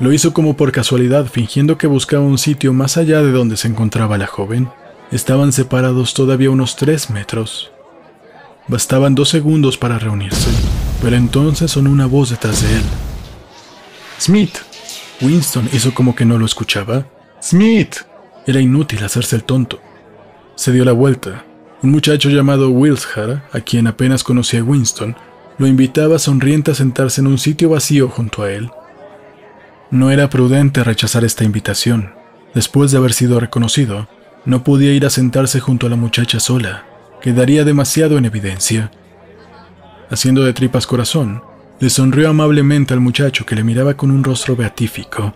Lo 0.00 0.12
hizo 0.12 0.32
como 0.32 0.56
por 0.56 0.72
casualidad, 0.72 1.26
fingiendo 1.26 1.76
que 1.76 1.88
buscaba 1.88 2.22
un 2.22 2.38
sitio 2.38 2.72
más 2.72 2.96
allá 2.96 3.20
de 3.22 3.32
donde 3.32 3.56
se 3.56 3.68
encontraba 3.68 4.16
la 4.16 4.28
joven. 4.28 4.70
Estaban 5.10 5.52
separados 5.52 6.14
todavía 6.14 6.50
unos 6.50 6.76
tres 6.76 7.10
metros. 7.10 7.72
Bastaban 8.68 9.14
dos 9.14 9.30
segundos 9.30 9.76
para 9.76 9.98
reunirse, 9.98 10.50
pero 11.02 11.16
entonces 11.16 11.72
sonó 11.72 11.90
una 11.90 12.06
voz 12.06 12.30
detrás 12.30 12.62
de 12.62 12.76
él. 12.76 12.82
Smith. 14.20 14.58
Winston 15.20 15.68
hizo 15.72 15.92
como 15.94 16.14
que 16.14 16.24
no 16.24 16.38
lo 16.38 16.46
escuchaba. 16.46 17.06
Smith. 17.42 17.96
Era 18.46 18.60
inútil 18.60 19.04
hacerse 19.04 19.36
el 19.36 19.44
tonto. 19.44 19.80
Se 20.56 20.72
dio 20.72 20.84
la 20.84 20.92
vuelta. 20.92 21.44
Un 21.82 21.90
muchacho 21.90 22.30
llamado 22.30 22.70
Wilshire, 22.70 23.42
a 23.52 23.60
quien 23.60 23.86
apenas 23.86 24.24
conocía 24.24 24.64
Winston, 24.64 25.16
lo 25.58 25.66
invitaba 25.66 26.18
sonriente 26.18 26.72
a 26.72 26.74
sentarse 26.74 27.20
en 27.20 27.26
un 27.28 27.38
sitio 27.38 27.70
vacío 27.70 28.08
junto 28.08 28.42
a 28.42 28.50
él. 28.50 28.70
No 29.90 30.10
era 30.10 30.28
prudente 30.28 30.82
rechazar 30.82 31.24
esta 31.24 31.44
invitación. 31.44 32.12
Después 32.54 32.90
de 32.90 32.98
haber 32.98 33.12
sido 33.12 33.38
reconocido, 33.38 34.08
no 34.44 34.64
podía 34.64 34.92
ir 34.92 35.06
a 35.06 35.10
sentarse 35.10 35.60
junto 35.60 35.86
a 35.86 35.90
la 35.90 35.96
muchacha 35.96 36.40
sola, 36.40 36.84
quedaría 37.20 37.64
demasiado 37.64 38.18
en 38.18 38.24
evidencia. 38.24 38.90
Haciendo 40.10 40.44
de 40.44 40.52
tripas 40.52 40.86
corazón, 40.86 41.42
le 41.80 41.90
sonrió 41.90 42.30
amablemente 42.30 42.94
al 42.94 43.00
muchacho 43.00 43.46
que 43.46 43.54
le 43.54 43.64
miraba 43.64 43.94
con 43.94 44.10
un 44.10 44.24
rostro 44.24 44.56
beatífico. 44.56 45.34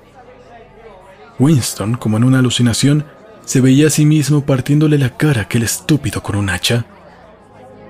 Winston, 1.38 1.94
como 1.94 2.16
en 2.16 2.24
una 2.24 2.38
alucinación, 2.38 3.04
se 3.44 3.60
veía 3.60 3.88
a 3.88 3.90
sí 3.90 4.06
mismo 4.06 4.44
partiéndole 4.44 4.98
la 4.98 5.10
cara 5.10 5.40
a 5.40 5.44
aquel 5.44 5.62
estúpido 5.62 6.22
con 6.22 6.36
un 6.36 6.50
hacha. 6.50 6.84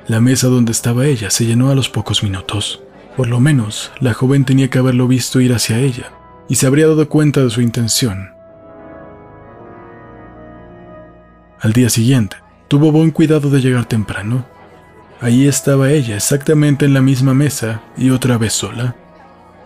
La 0.06 0.20
mesa 0.20 0.48
donde 0.48 0.72
estaba 0.72 1.06
ella 1.06 1.30
se 1.30 1.44
llenó 1.44 1.70
a 1.70 1.74
los 1.74 1.88
pocos 1.88 2.22
minutos. 2.22 2.82
Por 3.16 3.28
lo 3.28 3.40
menos, 3.40 3.92
la 4.00 4.14
joven 4.14 4.44
tenía 4.44 4.70
que 4.70 4.78
haberlo 4.78 5.06
visto 5.06 5.40
ir 5.40 5.52
hacia 5.52 5.78
ella, 5.78 6.12
y 6.48 6.54
se 6.54 6.66
habría 6.66 6.88
dado 6.88 7.08
cuenta 7.08 7.42
de 7.42 7.50
su 7.50 7.60
intención. 7.60 8.30
Al 11.60 11.72
día 11.72 11.90
siguiente, 11.90 12.36
tuvo 12.68 12.90
buen 12.90 13.10
cuidado 13.10 13.50
de 13.50 13.60
llegar 13.60 13.84
temprano. 13.84 14.46
Allí 15.20 15.46
estaba 15.46 15.90
ella, 15.90 16.16
exactamente 16.16 16.86
en 16.86 16.94
la 16.94 17.02
misma 17.02 17.34
mesa 17.34 17.82
y 17.96 18.10
otra 18.10 18.38
vez 18.38 18.54
sola. 18.54 18.96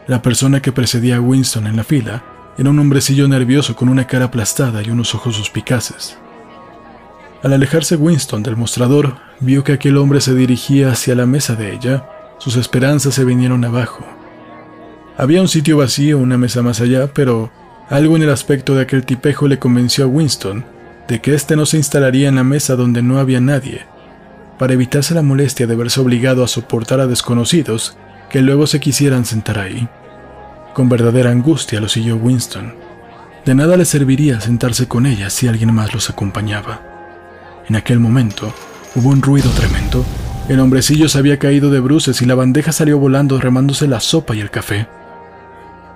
La 0.06 0.20
persona 0.20 0.60
que 0.60 0.72
precedía 0.72 1.16
a 1.16 1.20
Winston 1.20 1.66
en 1.66 1.76
la 1.76 1.84
fila 1.84 2.35
era 2.58 2.70
un 2.70 2.78
hombrecillo 2.78 3.28
nervioso 3.28 3.76
con 3.76 3.88
una 3.88 4.06
cara 4.06 4.26
aplastada 4.26 4.82
y 4.82 4.90
unos 4.90 5.14
ojos 5.14 5.36
suspicaces. 5.36 6.18
Al 7.42 7.52
alejarse 7.52 7.96
Winston 7.96 8.42
del 8.42 8.56
mostrador, 8.56 9.16
vio 9.40 9.62
que 9.62 9.72
aquel 9.72 9.98
hombre 9.98 10.20
se 10.20 10.34
dirigía 10.34 10.90
hacia 10.90 11.14
la 11.14 11.26
mesa 11.26 11.54
de 11.54 11.72
ella. 11.72 12.08
Sus 12.38 12.56
esperanzas 12.56 13.14
se 13.14 13.24
vinieron 13.24 13.64
abajo. 13.64 14.04
Había 15.18 15.42
un 15.42 15.48
sitio 15.48 15.76
vacío, 15.76 16.18
una 16.18 16.38
mesa 16.38 16.62
más 16.62 16.80
allá, 16.80 17.08
pero 17.12 17.50
algo 17.88 18.16
en 18.16 18.22
el 18.22 18.30
aspecto 18.30 18.74
de 18.74 18.82
aquel 18.82 19.04
tipejo 19.04 19.48
le 19.48 19.58
convenció 19.58 20.04
a 20.04 20.08
Winston 20.08 20.64
de 21.08 21.20
que 21.20 21.34
éste 21.34 21.56
no 21.56 21.66
se 21.66 21.76
instalaría 21.76 22.28
en 22.28 22.34
la 22.36 22.44
mesa 22.44 22.74
donde 22.74 23.02
no 23.02 23.18
había 23.18 23.40
nadie, 23.40 23.86
para 24.58 24.72
evitarse 24.72 25.14
la 25.14 25.22
molestia 25.22 25.66
de 25.66 25.76
verse 25.76 26.00
obligado 26.00 26.42
a 26.42 26.48
soportar 26.48 27.00
a 27.00 27.06
desconocidos 27.06 27.96
que 28.28 28.42
luego 28.42 28.66
se 28.66 28.80
quisieran 28.80 29.24
sentar 29.24 29.58
ahí. 29.58 29.88
Con 30.76 30.90
verdadera 30.90 31.30
angustia 31.30 31.80
lo 31.80 31.88
siguió 31.88 32.16
Winston. 32.16 32.74
De 33.46 33.54
nada 33.54 33.78
le 33.78 33.86
serviría 33.86 34.42
sentarse 34.42 34.86
con 34.86 35.06
ella 35.06 35.30
si 35.30 35.48
alguien 35.48 35.72
más 35.72 35.94
los 35.94 36.10
acompañaba. 36.10 36.82
En 37.66 37.76
aquel 37.76 37.98
momento 37.98 38.52
hubo 38.94 39.08
un 39.08 39.22
ruido 39.22 39.48
tremendo. 39.52 40.04
El 40.50 40.60
hombrecillo 40.60 41.08
se 41.08 41.16
había 41.16 41.38
caído 41.38 41.70
de 41.70 41.80
bruces 41.80 42.20
y 42.20 42.26
la 42.26 42.34
bandeja 42.34 42.72
salió 42.72 42.98
volando 42.98 43.40
remándose 43.40 43.88
la 43.88 44.00
sopa 44.00 44.36
y 44.36 44.40
el 44.40 44.50
café. 44.50 44.86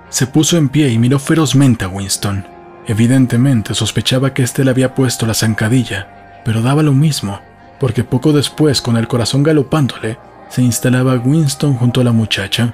Se 0.09 0.25
puso 0.25 0.57
en 0.57 0.67
pie 0.67 0.89
y 0.89 0.97
miró 0.97 1.19
ferozmente 1.19 1.85
a 1.85 1.87
Winston. 1.87 2.43
Evidentemente 2.87 3.75
sospechaba 3.75 4.33
que 4.33 4.41
éste 4.41 4.63
le 4.63 4.71
había 4.71 4.95
puesto 4.95 5.27
la 5.27 5.35
zancadilla, 5.35 6.41
pero 6.43 6.63
daba 6.63 6.81
lo 6.81 6.93
mismo, 6.93 7.39
porque 7.79 8.03
poco 8.03 8.33
después, 8.33 8.81
con 8.81 8.97
el 8.97 9.07
corazón 9.07 9.43
galopándole, 9.43 10.17
se 10.49 10.63
instalaba 10.63 11.21
Winston 11.23 11.75
junto 11.75 12.01
a 12.01 12.03
la 12.03 12.13
muchacha. 12.13 12.73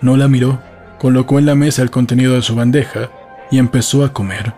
No 0.00 0.16
la 0.16 0.26
miró, 0.26 0.62
colocó 1.00 1.38
en 1.38 1.46
la 1.46 1.54
mesa 1.54 1.80
el 1.80 1.90
contenido 1.90 2.34
de 2.34 2.42
su 2.42 2.54
bandeja 2.54 3.08
y 3.50 3.56
empezó 3.56 4.04
a 4.04 4.12
comer. 4.12 4.52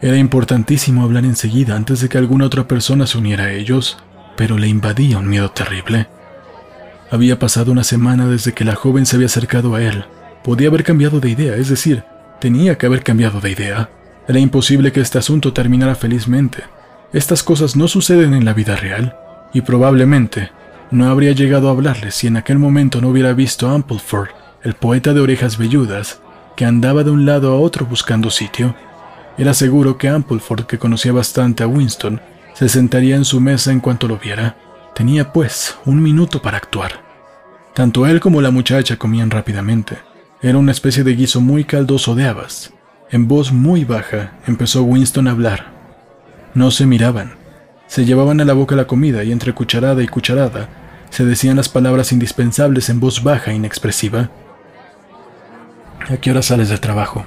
Era 0.00 0.16
importantísimo 0.16 1.02
hablar 1.04 1.26
enseguida 1.26 1.76
antes 1.76 2.00
de 2.00 2.08
que 2.08 2.16
alguna 2.16 2.46
otra 2.46 2.66
persona 2.66 3.06
se 3.06 3.18
uniera 3.18 3.44
a 3.44 3.52
ellos. 3.52 3.98
pero 4.36 4.58
le 4.58 4.66
invadía 4.66 5.18
un 5.18 5.28
miedo 5.28 5.50
terrible. 5.52 6.08
Había 7.08 7.38
pasado 7.38 7.70
una 7.70 7.84
semana 7.84 8.26
desde 8.26 8.52
que 8.52 8.64
la 8.64 8.74
joven 8.74 9.06
se 9.06 9.14
había 9.14 9.26
acercado 9.26 9.76
a 9.76 9.82
él. 9.82 10.06
Podía 10.42 10.68
haber 10.68 10.82
cambiado 10.82 11.20
de 11.20 11.30
idea, 11.30 11.54
es 11.54 11.68
decir, 11.68 12.02
tenía 12.40 12.76
que 12.76 12.86
haber 12.86 13.04
cambiado 13.04 13.40
de 13.40 13.52
idea. 13.52 13.90
Era 14.26 14.40
imposible 14.40 14.90
que 14.90 15.00
este 15.00 15.18
asunto 15.18 15.52
terminara 15.52 15.94
felizmente. 15.94 16.64
Estas 17.12 17.44
cosas 17.44 17.76
no 17.76 17.86
suceden 17.86 18.34
en 18.34 18.44
la 18.44 18.54
vida 18.54 18.74
real, 18.74 19.16
y 19.52 19.60
probablemente 19.60 20.50
no 20.90 21.08
habría 21.08 21.30
llegado 21.30 21.68
a 21.68 21.70
hablarle 21.70 22.10
si 22.10 22.26
en 22.26 22.38
aquel 22.38 22.58
momento 22.58 23.00
no 23.00 23.10
hubiera 23.10 23.34
visto 23.34 23.68
a 23.68 23.74
Ampleford, 23.74 24.30
el 24.64 24.74
poeta 24.74 25.14
de 25.14 25.20
orejas 25.20 25.58
velludas, 25.58 26.20
que 26.56 26.64
andaba 26.64 27.04
de 27.04 27.10
un 27.10 27.26
lado 27.26 27.52
a 27.52 27.60
otro 27.60 27.86
buscando 27.86 28.30
sitio. 28.30 28.74
Era 29.38 29.54
seguro 29.54 29.98
que 29.98 30.08
Ampleford, 30.08 30.64
que 30.64 30.78
conocía 30.78 31.12
bastante 31.12 31.62
a 31.62 31.66
Winston, 31.66 32.20
se 32.54 32.68
sentaría 32.68 33.14
en 33.14 33.24
su 33.24 33.40
mesa 33.40 33.72
en 33.72 33.80
cuanto 33.80 34.08
lo 34.08 34.18
viera. 34.18 34.56
Tenía, 34.94 35.32
pues, 35.32 35.76
un 35.84 36.02
minuto 36.02 36.40
para 36.40 36.56
actuar. 36.56 36.92
Tanto 37.74 38.06
él 38.06 38.20
como 38.20 38.40
la 38.40 38.50
muchacha 38.50 38.96
comían 38.96 39.30
rápidamente. 39.30 39.98
Era 40.40 40.58
una 40.58 40.72
especie 40.72 41.04
de 41.04 41.14
guiso 41.14 41.40
muy 41.40 41.64
caldoso 41.64 42.14
de 42.14 42.26
habas. 42.26 42.72
En 43.10 43.28
voz 43.28 43.52
muy 43.52 43.84
baja 43.84 44.32
empezó 44.46 44.82
Winston 44.82 45.28
a 45.28 45.32
hablar. 45.32 45.72
No 46.54 46.70
se 46.70 46.86
miraban. 46.86 47.34
Se 47.86 48.04
llevaban 48.04 48.40
a 48.40 48.44
la 48.44 48.54
boca 48.54 48.76
la 48.76 48.86
comida 48.86 49.24
y 49.24 49.32
entre 49.32 49.52
cucharada 49.52 50.02
y 50.02 50.08
cucharada 50.08 50.68
se 51.10 51.24
decían 51.24 51.56
las 51.56 51.68
palabras 51.68 52.10
indispensables 52.10 52.88
en 52.88 52.98
voz 52.98 53.22
baja 53.22 53.52
e 53.52 53.54
inexpresiva. 53.54 54.30
¿A 56.10 56.16
qué 56.18 56.30
hora 56.30 56.42
sales 56.42 56.68
del 56.68 56.80
trabajo? 56.80 57.24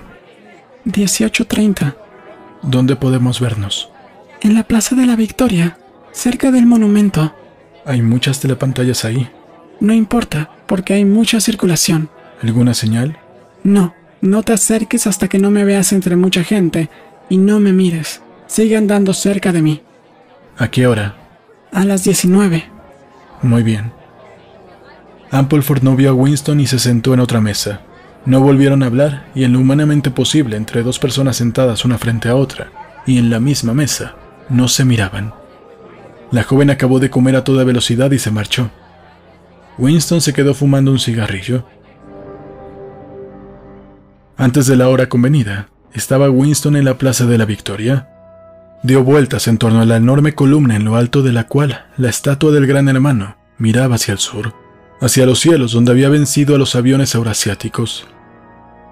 18.30. 0.86 1.96
¿Dónde 2.62 2.96
podemos 2.96 3.40
vernos? 3.40 3.90
En 4.42 4.54
la 4.54 4.64
Plaza 4.64 4.96
de 4.96 5.06
la 5.06 5.16
Victoria, 5.16 5.78
cerca 6.12 6.52
del 6.52 6.66
monumento. 6.66 7.34
Hay 7.86 8.02
muchas 8.02 8.40
telepantallas 8.40 9.04
ahí. 9.06 9.30
No 9.80 9.94
importa, 9.94 10.52
porque 10.68 10.94
hay 10.94 11.06
mucha 11.06 11.40
circulación. 11.40 12.10
¿Alguna 12.42 12.74
señal? 12.74 13.18
No, 13.64 13.96
no 14.22 14.44
te 14.44 14.54
acerques 14.54 15.08
hasta 15.08 15.28
que 15.28 15.40
no 15.40 15.50
me 15.52 15.66
veas 15.66 15.92
entre 15.92 16.16
mucha 16.16 16.44
gente 16.44 16.90
y 17.30 17.38
no 17.38 17.60
me 17.60 17.74
mires. 17.74 18.22
Sigue 18.48 18.78
andando 18.78 19.14
cerca 19.14 19.52
de 19.52 19.62
mí. 19.62 19.82
¿A 20.58 20.70
qué 20.70 20.88
hora? 20.88 21.16
A 21.72 21.84
las 21.84 22.04
19. 22.04 22.66
Muy 23.42 23.64
bien. 23.64 23.92
Ampleford 25.32 25.84
no 25.84 25.96
vio 25.96 26.12
a 26.12 26.14
Winston 26.14 26.60
y 26.60 26.68
se 26.68 26.80
sentó 26.80 27.14
en 27.14 27.20
otra 27.20 27.42
mesa. 27.42 27.82
No 28.28 28.42
volvieron 28.42 28.84
a 28.84 28.88
hablar 28.88 29.26
y 29.36 29.46
en 29.46 29.54
lo 29.54 29.60
humanamente 29.62 30.12
posible 30.12 30.58
entre 30.58 30.84
dos 30.84 31.00
personas 31.00 31.38
sentadas 31.38 31.86
una 31.86 31.98
frente 31.98 32.28
a 32.28 32.36
otra 32.36 32.74
y 33.06 33.20
en 33.20 33.30
la 33.30 33.40
misma 33.40 33.74
mesa, 33.74 34.16
no 34.50 34.68
se 34.68 34.84
miraban. 34.84 35.34
La 36.32 36.44
joven 36.44 36.70
acabó 36.70 37.00
de 37.00 37.10
comer 37.10 37.38
a 37.38 37.46
toda 37.46 37.64
velocidad 37.64 38.12
y 38.12 38.20
se 38.20 38.30
marchó. 38.30 38.70
Winston 39.78 40.20
se 40.20 40.34
quedó 40.34 40.54
fumando 40.54 40.92
un 40.92 41.00
cigarrillo. 41.00 41.64
Antes 44.36 44.68
de 44.68 44.76
la 44.76 44.90
hora 44.90 45.08
convenida, 45.08 45.70
estaba 45.94 46.30
Winston 46.30 46.76
en 46.76 46.84
la 46.84 46.98
Plaza 46.98 47.28
de 47.28 47.38
la 47.38 47.46
Victoria. 47.46 48.10
Dio 48.84 49.06
vueltas 49.06 49.48
en 49.48 49.58
torno 49.58 49.80
a 49.80 49.86
la 49.86 49.96
enorme 49.96 50.36
columna 50.36 50.76
en 50.76 50.84
lo 50.84 50.98
alto 50.98 51.24
de 51.24 51.32
la 51.32 51.46
cual 51.48 51.86
la 51.96 52.10
estatua 52.10 52.52
del 52.52 52.68
gran 52.68 52.90
hermano 52.90 53.38
miraba 53.58 53.96
hacia 53.96 54.12
el 54.12 54.18
sur, 54.18 54.54
hacia 55.00 55.26
los 55.26 55.40
cielos 55.40 55.72
donde 55.72 55.92
había 55.92 56.10
vencido 56.10 56.56
a 56.56 56.58
los 56.58 56.76
aviones 56.76 57.16
eurasiáticos. 57.16 58.06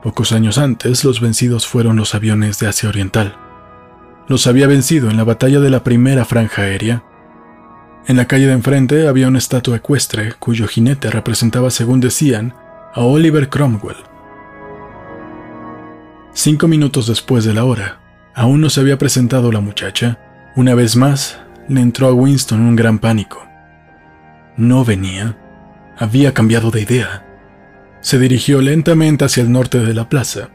Pocos 0.05 0.33
años 0.33 0.59
antes, 0.59 1.03
los 1.03 1.19
vencidos 1.19 1.65
fueron 1.65 1.95
los 1.95 2.13
aviones 2.13 2.59
de 2.59 2.67
Asia 2.67 2.89
Oriental. 2.89 3.37
Los 4.27 4.45
había 4.45 4.67
vencido 4.67 5.09
en 5.09 5.17
la 5.17 5.23
batalla 5.23 5.59
de 5.59 5.71
la 5.71 5.83
primera 5.83 6.25
franja 6.25 6.61
aérea. 6.61 7.03
En 8.05 8.15
la 8.15 8.27
calle 8.27 8.45
de 8.45 8.53
enfrente 8.53 9.07
había 9.07 9.27
una 9.27 9.39
estatua 9.39 9.77
ecuestre 9.77 10.33
cuyo 10.37 10.67
jinete 10.67 11.09
representaba, 11.09 11.71
según 11.71 12.01
decían, 12.01 12.53
a 12.93 13.01
Oliver 13.01 13.49
Cromwell. 13.49 13.97
Cinco 16.33 16.67
minutos 16.67 17.07
después 17.07 17.43
de 17.43 17.55
la 17.55 17.63
hora, 17.63 17.99
aún 18.35 18.61
no 18.61 18.69
se 18.69 18.81
había 18.81 18.99
presentado 18.99 19.51
la 19.51 19.59
muchacha. 19.59 20.19
Una 20.55 20.75
vez 20.75 20.95
más, 20.95 21.39
le 21.67 21.81
entró 21.81 22.09
a 22.09 22.13
Winston 22.13 22.61
un 22.61 22.75
gran 22.75 22.99
pánico. 22.99 23.43
No 24.55 24.85
venía. 24.85 25.35
Había 25.97 26.31
cambiado 26.31 26.69
de 26.69 26.81
idea 26.81 27.24
se 28.05 28.19
dirigió 28.19 28.61
lentamente 28.61 29.25
hacia 29.25 29.41
el 29.41 29.51
norte 29.51 29.79
de 29.79 29.95
la 29.95 30.07
plaza 30.07 30.49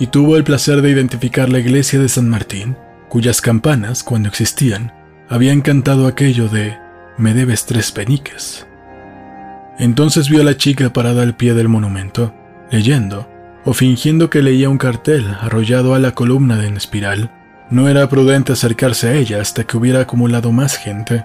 y 0.00 0.08
tuvo 0.08 0.36
el 0.36 0.42
placer 0.42 0.82
de 0.82 0.90
identificar 0.90 1.48
la 1.48 1.60
iglesia 1.60 2.00
de 2.00 2.08
San 2.08 2.28
Martín, 2.28 2.76
cuyas 3.08 3.40
campanas, 3.40 4.02
cuando 4.02 4.28
existían, 4.28 4.92
habían 5.28 5.60
cantado 5.60 6.08
aquello 6.08 6.48
de 6.48 6.76
Me 7.18 7.34
debes 7.34 7.66
tres 7.66 7.92
peniques. 7.92 8.66
Entonces 9.78 10.28
vio 10.28 10.40
a 10.40 10.44
la 10.44 10.56
chica 10.56 10.92
parada 10.92 11.22
al 11.22 11.36
pie 11.36 11.54
del 11.54 11.68
monumento, 11.68 12.34
leyendo, 12.72 13.30
o 13.64 13.72
fingiendo 13.72 14.28
que 14.28 14.42
leía 14.42 14.68
un 14.68 14.78
cartel 14.78 15.36
arrollado 15.40 15.94
a 15.94 16.00
la 16.00 16.16
columna 16.16 16.66
en 16.66 16.76
espiral. 16.76 17.30
No 17.70 17.88
era 17.88 18.08
prudente 18.08 18.52
acercarse 18.52 19.06
a 19.06 19.14
ella 19.14 19.40
hasta 19.40 19.62
que 19.62 19.76
hubiera 19.76 20.00
acumulado 20.00 20.50
más 20.50 20.76
gente. 20.76 21.24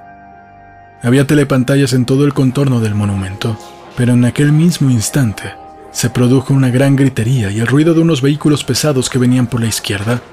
Había 1.02 1.26
telepantallas 1.26 1.94
en 1.94 2.06
todo 2.06 2.26
el 2.26 2.36
contorno 2.36 2.80
del 2.80 2.94
monumento, 2.94 3.58
pero 4.02 4.14
en 4.14 4.26
aquel 4.26 4.52
mismo 4.52 4.90
instante 4.90 5.54
se 5.92 6.10
produjo 6.10 6.56
una 6.56 6.72
gran 6.72 6.96
gritería 6.96 7.52
y 7.52 7.60
el 7.60 7.68
ruido 7.68 7.94
de 7.94 8.02
unos 8.02 8.24
vehículos 8.24 8.64
pesados 8.64 9.12
que 9.12 9.20
venían 9.20 9.46
por 9.46 9.62
la 9.62 9.68
izquierda. 9.68 10.24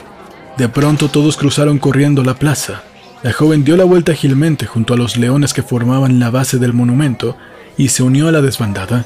De 0.57 0.70
pronto 0.70 1.11
todos 1.11 1.37
cruzaron 1.37 1.78
corriendo 1.78 2.24
la 2.24 2.33
plaza. 2.33 2.83
La 3.22 3.35
joven 3.35 3.64
dio 3.64 3.76
la 3.76 3.85
vuelta 3.85 4.12
ágilmente 4.12 4.64
junto 4.64 4.94
a 4.94 4.96
los 4.96 5.18
leones 5.18 5.52
que 5.52 5.62
formaban 5.62 6.18
la 6.18 6.31
base 6.31 6.57
del 6.57 6.72
monumento 6.72 7.37
y 7.76 7.88
se 7.88 8.02
unió 8.02 8.28
a 8.28 8.33
la 8.33 8.40
desbandada. 8.40 9.04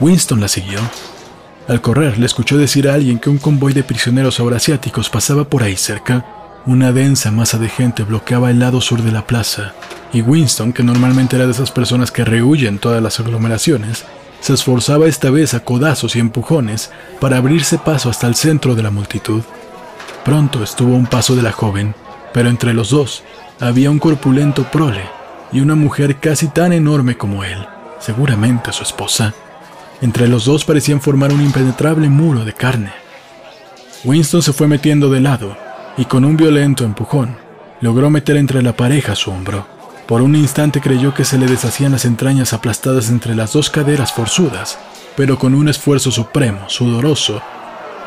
Winston 0.00 0.40
la 0.40 0.48
siguió. 0.48 0.80
Al 1.68 1.80
correr 1.80 2.18
le 2.18 2.26
escuchó 2.26 2.58
decir 2.58 2.88
a 2.88 2.94
alguien 2.94 3.20
que 3.20 3.30
un 3.30 3.38
convoy 3.38 3.72
de 3.74 3.84
prisioneros 3.84 4.40
eurasiáticos 4.40 5.08
pasaba 5.08 5.48
por 5.48 5.62
ahí 5.62 5.76
cerca. 5.76 6.26
Una 6.66 6.90
densa 6.90 7.30
masa 7.30 7.58
de 7.58 7.68
gente 7.68 8.02
bloqueaba 8.02 8.50
el 8.50 8.58
lado 8.58 8.80
sur 8.80 9.00
de 9.00 9.12
la 9.12 9.24
plaza 9.24 9.72
y 10.12 10.20
Winston, 10.20 10.72
que 10.72 10.82
normalmente 10.82 11.36
era 11.36 11.46
de 11.46 11.52
esas 11.52 11.70
personas 11.70 12.10
que 12.10 12.24
rehuyen 12.24 12.80
todas 12.80 13.00
las 13.00 13.20
aglomeraciones, 13.20 14.04
se 14.40 14.52
esforzaba 14.52 15.06
esta 15.06 15.30
vez 15.30 15.54
a 15.54 15.60
codazos 15.60 16.16
y 16.16 16.18
empujones 16.18 16.90
para 17.20 17.36
abrirse 17.36 17.78
paso 17.78 18.10
hasta 18.10 18.26
el 18.26 18.34
centro 18.34 18.74
de 18.74 18.82
la 18.82 18.90
multitud. 18.90 19.42
Pronto 20.24 20.64
estuvo 20.64 20.94
a 20.94 20.98
un 20.98 21.06
paso 21.06 21.36
de 21.36 21.42
la 21.42 21.52
joven, 21.52 21.94
pero 22.34 22.48
entre 22.48 22.74
los 22.74 22.90
dos 22.90 23.22
había 23.60 23.88
un 23.88 24.00
corpulento 24.00 24.64
prole 24.64 25.04
y 25.52 25.60
una 25.60 25.76
mujer 25.76 26.16
casi 26.16 26.48
tan 26.48 26.72
enorme 26.72 27.16
como 27.16 27.44
él, 27.44 27.64
seguramente 28.00 28.72
su 28.72 28.82
esposa. 28.82 29.34
Entre 30.00 30.26
los 30.26 30.46
dos 30.46 30.64
parecían 30.64 31.00
formar 31.00 31.32
un 31.32 31.42
impenetrable 31.42 32.08
muro 32.08 32.44
de 32.44 32.54
carne. 32.54 32.90
Winston 34.02 34.42
se 34.42 34.52
fue 34.52 34.66
metiendo 34.66 35.08
de 35.10 35.20
lado 35.20 35.65
y 35.96 36.04
con 36.04 36.24
un 36.24 36.36
violento 36.36 36.84
empujón 36.84 37.36
logró 37.80 38.10
meter 38.10 38.36
entre 38.36 38.62
la 38.62 38.76
pareja 38.76 39.14
su 39.14 39.30
hombro. 39.30 39.66
Por 40.06 40.22
un 40.22 40.36
instante 40.36 40.80
creyó 40.80 41.14
que 41.14 41.24
se 41.24 41.38
le 41.38 41.46
deshacían 41.46 41.92
las 41.92 42.04
entrañas 42.04 42.52
aplastadas 42.52 43.10
entre 43.10 43.34
las 43.34 43.52
dos 43.52 43.70
caderas 43.70 44.12
forzudas, 44.12 44.78
pero 45.16 45.38
con 45.38 45.54
un 45.54 45.68
esfuerzo 45.68 46.10
supremo, 46.10 46.68
sudoroso, 46.68 47.42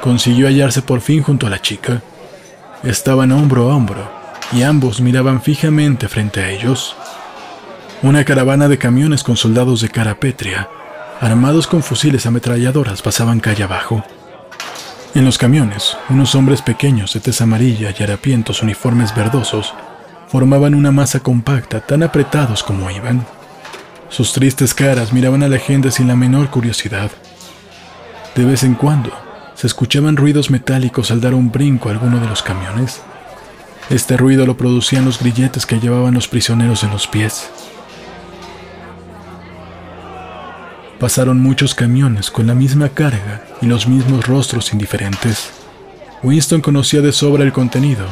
consiguió 0.02 0.48
hallarse 0.48 0.82
por 0.82 1.02
fin 1.02 1.22
junto 1.24 1.46
a 1.46 1.50
la 1.50 1.62
chica. 1.62 2.02
Estaban 2.84 3.32
hombro 3.32 3.70
a 3.70 3.76
hombro, 3.76 4.10
y 4.54 4.64
ambos 4.64 5.02
miraban 5.02 5.42
fijamente 5.42 6.08
frente 6.08 6.42
a 6.42 6.50
ellos. 6.50 6.96
Una 8.02 8.24
caravana 8.24 8.70
de 8.70 8.78
camiones 8.78 9.24
con 9.24 9.36
soldados 9.36 9.82
de 9.82 9.90
cara 9.90 10.16
pétrea, 10.16 10.70
armados 11.20 11.68
con 11.68 11.84
fusiles 11.84 12.26
ametralladoras, 12.26 13.02
pasaban 13.02 13.42
calle 13.42 13.64
abajo. 13.64 14.06
En 15.16 15.26
los 15.26 15.40
camiones, 15.40 15.98
unos 16.10 16.36
hombres 16.36 16.62
pequeños 16.62 17.14
de 17.14 17.20
tez 17.20 17.42
amarilla 17.42 17.92
y 17.98 18.04
harapientos 18.04 18.62
uniformes 18.62 19.16
verdosos 19.16 19.74
formaban 20.28 20.76
una 20.76 20.92
masa 20.92 21.20
compacta, 21.20 21.80
tan 21.82 22.04
apretados 22.04 22.62
como 22.62 22.92
iban. 22.92 23.26
Sus 24.10 24.34
tristes 24.34 24.76
caras 24.76 25.12
miraban 25.12 25.42
a 25.42 25.48
la 25.48 25.58
gente 25.58 25.90
sin 25.90 26.08
la 26.08 26.16
menor 26.16 26.52
curiosidad. 26.52 27.10
De 28.36 28.46
vez 28.46 28.62
en 28.62 28.76
cuando 28.76 29.12
se 29.56 29.66
escuchaban 29.66 30.16
ruidos 30.16 30.52
metálicos 30.52 31.10
al 31.10 31.22
dar 31.22 31.34
un 31.34 31.52
brinco 31.52 31.90
a 31.90 31.94
alguno 31.94 32.20
de 32.20 32.28
los 32.28 32.44
camiones. 32.44 33.02
Este 33.90 34.16
ruido 34.16 34.46
lo 34.46 34.58
producían 34.58 35.06
los 35.06 35.20
grilletes 35.20 35.66
que 35.66 35.80
llevaban 35.80 36.14
los 36.14 36.28
prisioneros 36.28 36.84
en 36.84 36.92
los 36.92 37.08
pies. 37.08 37.50
Pasaron 41.00 41.40
muchos 41.40 41.76
camiones 41.76 42.30
con 42.30 42.48
la 42.48 42.56
misma 42.56 42.90
carga 42.90 43.44
y 43.62 43.66
los 43.66 43.88
mismos 43.88 44.28
rostros 44.28 44.74
indiferentes. 44.74 45.52
Winston 46.24 46.62
conocía 46.62 47.02
de 47.02 47.12
sobra 47.12 47.44
el 47.44 47.54
contenido 47.54 48.06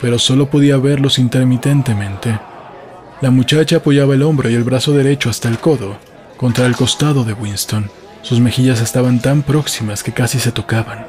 pero 0.00 0.18
solo 0.18 0.46
podía 0.50 0.76
verlos 0.76 1.18
intermitentemente. 1.18 2.38
La 3.20 3.30
muchacha 3.30 3.76
apoyaba 3.76 4.14
el 4.14 4.22
hombro 4.22 4.50
y 4.50 4.54
el 4.54 4.64
brazo 4.64 4.92
derecho 4.92 5.30
hasta 5.30 5.48
el 5.48 5.58
codo, 5.58 5.98
contra 6.36 6.66
el 6.66 6.76
costado 6.76 7.24
de 7.24 7.32
Winston. 7.32 7.90
Sus 8.22 8.40
mejillas 8.40 8.80
estaban 8.80 9.20
tan 9.20 9.42
próximas 9.42 10.02
que 10.02 10.12
casi 10.12 10.38
se 10.38 10.52
tocaban. 10.52 11.06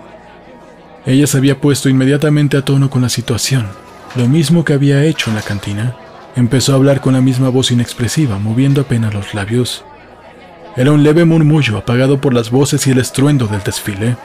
Ella 1.05 1.27
se 1.27 1.37
había 1.37 1.59
puesto 1.59 1.89
inmediatamente 1.89 2.57
a 2.57 2.63
tono 2.63 2.89
con 2.89 3.01
la 3.01 3.09
situación, 3.09 3.67
lo 4.15 4.27
mismo 4.27 4.63
que 4.63 4.73
había 4.73 5.03
hecho 5.03 5.29
en 5.29 5.35
la 5.35 5.41
cantina. 5.41 5.95
Empezó 6.35 6.73
a 6.73 6.75
hablar 6.75 7.01
con 7.01 7.13
la 7.13 7.21
misma 7.21 7.49
voz 7.49 7.71
inexpresiva, 7.71 8.39
moviendo 8.39 8.81
apenas 8.81 9.13
los 9.13 9.33
labios. 9.33 9.83
Era 10.77 10.91
un 10.91 11.03
leve 11.03 11.25
murmullo 11.25 11.77
apagado 11.77 12.21
por 12.21 12.33
las 12.33 12.51
voces 12.51 12.85
y 12.87 12.91
el 12.91 12.99
estruendo 12.99 13.47
del 13.47 13.63
desfile. 13.63 14.15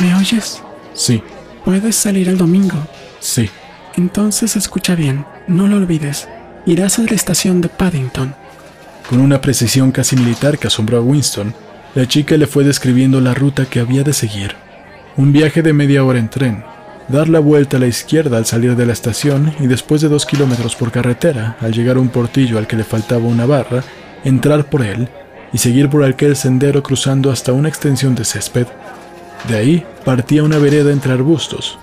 ¿Me 0.00 0.14
oyes? 0.14 0.62
Sí, 0.94 1.22
Puedes 1.64 1.96
salir 1.96 2.28
el 2.28 2.38
domingo. 2.38 2.76
sí. 3.20 3.50
Entonces 3.96 4.56
escucha 4.56 4.94
bien, 4.94 5.24
no 5.48 5.66
lo 5.68 5.76
olvides. 5.78 6.28
Irás 6.66 6.98
a 6.98 7.02
la 7.02 7.12
estación 7.12 7.62
de 7.62 7.70
Paddington. 7.70 8.34
Con 9.08 9.20
una 9.20 9.40
precisión 9.40 9.90
casi 9.90 10.16
militar 10.16 10.58
que 10.58 10.66
asombró 10.66 10.98
a 10.98 11.00
Winston, 11.00 11.54
la 11.94 12.06
chica 12.06 12.36
le 12.36 12.46
fue 12.46 12.62
describiendo 12.62 13.22
la 13.22 13.32
ruta 13.32 13.64
que 13.64 13.80
había 13.80 14.02
de 14.02 14.12
seguir. 14.12 14.54
Un 15.16 15.32
viaje 15.32 15.62
de 15.62 15.72
media 15.72 16.04
hora 16.04 16.18
en 16.18 16.28
tren, 16.28 16.62
dar 17.08 17.30
la 17.30 17.38
vuelta 17.40 17.78
a 17.78 17.80
la 17.80 17.86
izquierda 17.86 18.36
al 18.36 18.44
salir 18.44 18.76
de 18.76 18.84
la 18.84 18.92
estación 18.92 19.54
y 19.60 19.66
después 19.66 20.02
de 20.02 20.08
dos 20.10 20.26
kilómetros 20.26 20.76
por 20.76 20.92
carretera, 20.92 21.56
al 21.62 21.72
llegar 21.72 21.96
a 21.96 22.00
un 22.00 22.10
portillo 22.10 22.58
al 22.58 22.66
que 22.66 22.76
le 22.76 22.84
faltaba 22.84 23.24
una 23.24 23.46
barra, 23.46 23.82
entrar 24.24 24.66
por 24.66 24.82
él 24.82 25.08
y 25.56 25.58
seguir 25.58 25.88
por 25.88 26.04
aquel 26.04 26.36
sendero 26.36 26.82
cruzando 26.82 27.30
hasta 27.30 27.54
una 27.54 27.70
extensión 27.70 28.14
de 28.14 28.26
césped. 28.26 28.66
De 29.48 29.56
ahí 29.56 29.86
partía 30.04 30.42
una 30.42 30.58
vereda 30.58 30.92
entre 30.92 31.14
arbustos. 31.14 31.78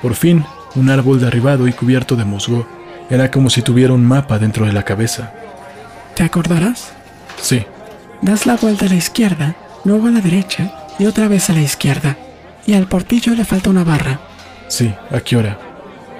Por 0.00 0.14
fin, 0.14 0.46
un 0.76 0.88
árbol 0.88 1.20
derribado 1.20 1.68
y 1.68 1.74
cubierto 1.74 2.16
de 2.16 2.24
musgo. 2.24 2.66
Era 3.10 3.30
como 3.30 3.50
si 3.50 3.60
tuviera 3.60 3.92
un 3.92 4.02
mapa 4.06 4.38
dentro 4.38 4.64
de 4.64 4.72
la 4.72 4.82
cabeza. 4.82 5.34
¿Te 6.14 6.22
acordarás? 6.22 6.92
Sí, 7.38 7.66
Das 8.22 8.46
la 8.46 8.56
vuelta 8.56 8.86
a 8.86 8.88
la 8.88 8.94
izquierda, 8.94 9.56
luego 9.84 10.06
a 10.06 10.10
la 10.10 10.22
derecha 10.22 10.72
y 10.98 11.04
otra 11.04 11.28
vez 11.28 11.50
a 11.50 11.52
la 11.52 11.60
izquierda. 11.60 12.16
Y 12.64 12.72
al 12.72 12.86
portillo 12.86 13.34
le 13.34 13.44
falta 13.44 13.68
una 13.68 13.84
barra. 13.84 14.20
sí, 14.68 14.94
¿a 15.10 15.20
qué 15.20 15.36
hora? 15.36 15.58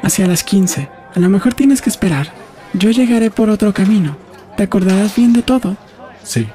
Hacia 0.02 0.26
las 0.26 0.44
15. 0.44 0.90
A 1.14 1.20
lo 1.20 1.30
mejor 1.30 1.54
tienes 1.54 1.80
que 1.80 1.88
esperar. 1.88 2.28
Yo 2.74 2.90
llegaré 2.90 3.30
por 3.30 3.48
otro 3.48 3.72
camino. 3.72 4.18
¿Te 4.58 4.64
acordarás 4.64 5.16
bien 5.16 5.32
de 5.32 5.40
todo? 5.40 5.74
Sí. 6.22 6.46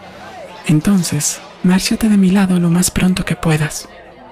Entonces, 0.68 1.40
márchate 1.64 2.10
de 2.10 2.18
mi 2.18 2.32
lado 2.32 2.60
lo 2.60 2.70
más 2.70 2.92
pronto 2.92 3.26
que 3.26 3.36
puedas. 3.36 3.88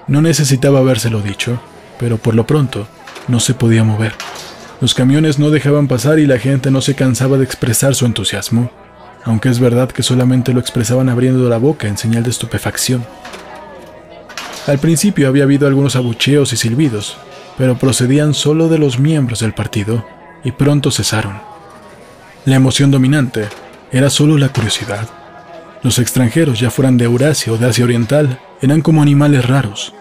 No 0.08 0.22
necesitaba 0.22 0.80
habérselo 0.80 1.22
dicho, 1.22 1.60
pero 2.00 2.18
por 2.18 2.36
lo 2.36 2.48
pronto 2.48 2.88
no 3.28 3.40
se 3.40 3.54
podía 3.54 3.84
mover. 3.84 4.14
Los 4.82 4.94
camiones 4.94 5.38
no 5.38 5.52
dejaban 5.52 5.88
pasar 5.88 6.20
y 6.20 6.26
la 6.26 6.40
gente 6.40 6.72
no 6.72 6.82
se 6.82 6.96
cansaba 6.96 7.38
de 7.38 7.44
expresar 7.44 7.94
su 7.94 8.06
entusiasmo, 8.06 8.72
aunque 9.24 9.50
es 9.50 9.60
verdad 9.60 9.92
que 9.92 10.04
solamente 10.04 10.54
lo 10.54 10.60
expresaban 10.60 11.10
abriendo 11.10 11.48
la 11.50 11.58
boca 11.58 11.88
en 11.88 11.98
señal 11.98 12.24
de 12.24 12.32
estupefacción. 12.32 13.06
Al 14.68 14.80
principio 14.80 15.28
había 15.28 15.44
habido 15.44 15.68
algunos 15.68 15.96
abucheos 15.96 16.54
y 16.54 16.58
silbidos, 16.58 17.18
pero 17.58 17.78
procedían 17.78 18.34
solo 18.34 18.70
de 18.70 18.80
los 18.80 19.00
miembros 19.00 19.40
del 19.40 19.54
partido 19.54 20.06
y 20.44 20.52
pronto 20.52 20.92
cesaron. 20.92 21.40
La 22.46 22.56
emoción 22.56 22.90
dominante 22.90 23.48
era 23.92 24.10
solo 24.10 24.38
la 24.38 24.50
curiosidad. 24.50 25.08
Los 25.84 25.98
extranjeros, 25.98 26.60
ya 26.60 26.70
fueran 26.70 26.98
de 26.98 27.06
Eurasia 27.06 27.52
o 27.54 27.58
de 27.58 27.68
Asia 27.68 27.86
Oriental, 27.86 28.40
eran 28.62 28.82
como 28.82 29.02
animales 29.02 29.48
raros. 29.48 29.94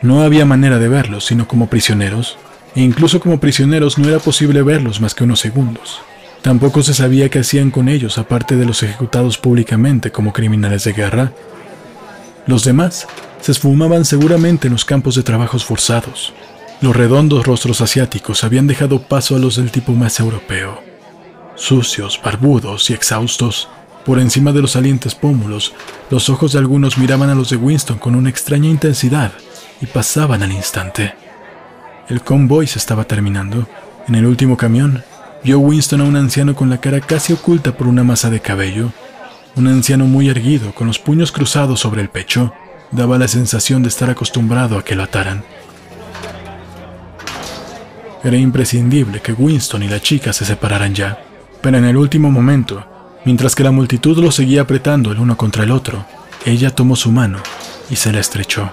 No 0.00 0.22
había 0.22 0.46
manera 0.46 0.78
de 0.78 0.88
verlos 0.88 1.26
sino 1.26 1.46
como 1.46 1.68
prisioneros, 1.68 2.38
e 2.74 2.80
incluso 2.80 3.20
como 3.20 3.38
prisioneros 3.38 3.98
no 3.98 4.08
era 4.08 4.18
posible 4.18 4.62
verlos 4.62 5.00
más 5.00 5.14
que 5.14 5.24
unos 5.24 5.40
segundos. 5.40 6.00
Tampoco 6.40 6.82
se 6.82 6.94
sabía 6.94 7.28
qué 7.28 7.40
hacían 7.40 7.70
con 7.70 7.88
ellos 7.88 8.18
aparte 8.18 8.56
de 8.56 8.64
los 8.64 8.82
ejecutados 8.82 9.38
públicamente 9.38 10.10
como 10.10 10.32
criminales 10.32 10.82
de 10.84 10.92
guerra. 10.92 11.32
Los 12.46 12.64
demás 12.64 13.06
se 13.40 13.52
esfumaban 13.52 14.04
seguramente 14.04 14.66
en 14.66 14.72
los 14.72 14.84
campos 14.84 15.14
de 15.14 15.22
trabajos 15.22 15.64
forzados. 15.64 16.32
Los 16.80 16.96
redondos 16.96 17.46
rostros 17.46 17.80
asiáticos 17.80 18.42
habían 18.42 18.66
dejado 18.66 19.02
paso 19.02 19.36
a 19.36 19.38
los 19.38 19.56
del 19.56 19.70
tipo 19.70 19.92
más 19.92 20.18
europeo. 20.18 20.82
Sucios, 21.54 22.20
barbudos 22.24 22.90
y 22.90 22.94
exhaustos, 22.94 23.68
por 24.04 24.18
encima 24.18 24.52
de 24.52 24.62
los 24.62 24.72
salientes 24.72 25.14
pómulos, 25.14 25.74
los 26.10 26.28
ojos 26.28 26.52
de 26.52 26.58
algunos 26.58 26.98
miraban 26.98 27.30
a 27.30 27.34
los 27.34 27.50
de 27.50 27.56
Winston 27.56 27.98
con 27.98 28.14
una 28.14 28.30
extraña 28.30 28.68
intensidad 28.68 29.32
y 29.80 29.86
pasaban 29.86 30.42
al 30.42 30.52
instante. 30.52 31.14
El 32.08 32.22
convoy 32.22 32.66
se 32.66 32.78
estaba 32.78 33.04
terminando. 33.04 33.68
En 34.08 34.16
el 34.16 34.26
último 34.26 34.56
camión, 34.56 35.04
vio 35.44 35.60
Winston 35.60 36.00
a 36.00 36.04
un 36.04 36.16
anciano 36.16 36.54
con 36.54 36.68
la 36.68 36.80
cara 36.80 37.00
casi 37.00 37.32
oculta 37.32 37.76
por 37.76 37.86
una 37.86 38.02
masa 38.02 38.28
de 38.28 38.40
cabello. 38.40 38.92
Un 39.54 39.68
anciano 39.68 40.06
muy 40.06 40.28
erguido, 40.28 40.74
con 40.74 40.88
los 40.88 40.98
puños 40.98 41.30
cruzados 41.30 41.80
sobre 41.80 42.02
el 42.02 42.08
pecho, 42.08 42.52
daba 42.90 43.18
la 43.18 43.28
sensación 43.28 43.82
de 43.82 43.88
estar 43.88 44.10
acostumbrado 44.10 44.78
a 44.78 44.84
que 44.84 44.96
lo 44.96 45.04
ataran. 45.04 45.44
Era 48.24 48.36
imprescindible 48.36 49.20
que 49.20 49.32
Winston 49.32 49.82
y 49.82 49.88
la 49.88 50.00
chica 50.00 50.32
se 50.32 50.44
separaran 50.44 50.94
ya, 50.94 51.24
pero 51.60 51.78
en 51.78 51.84
el 51.84 51.96
último 51.96 52.30
momento, 52.30 52.84
mientras 53.24 53.54
que 53.54 53.64
la 53.64 53.70
multitud 53.70 54.18
lo 54.18 54.30
seguía 54.30 54.62
apretando 54.62 55.12
el 55.12 55.18
uno 55.18 55.36
contra 55.36 55.64
el 55.64 55.70
otro, 55.70 56.04
ella 56.44 56.74
tomó 56.74 56.96
su 56.96 57.12
mano 57.12 57.38
y 57.90 57.96
se 57.96 58.12
la 58.12 58.20
estrechó. 58.20 58.70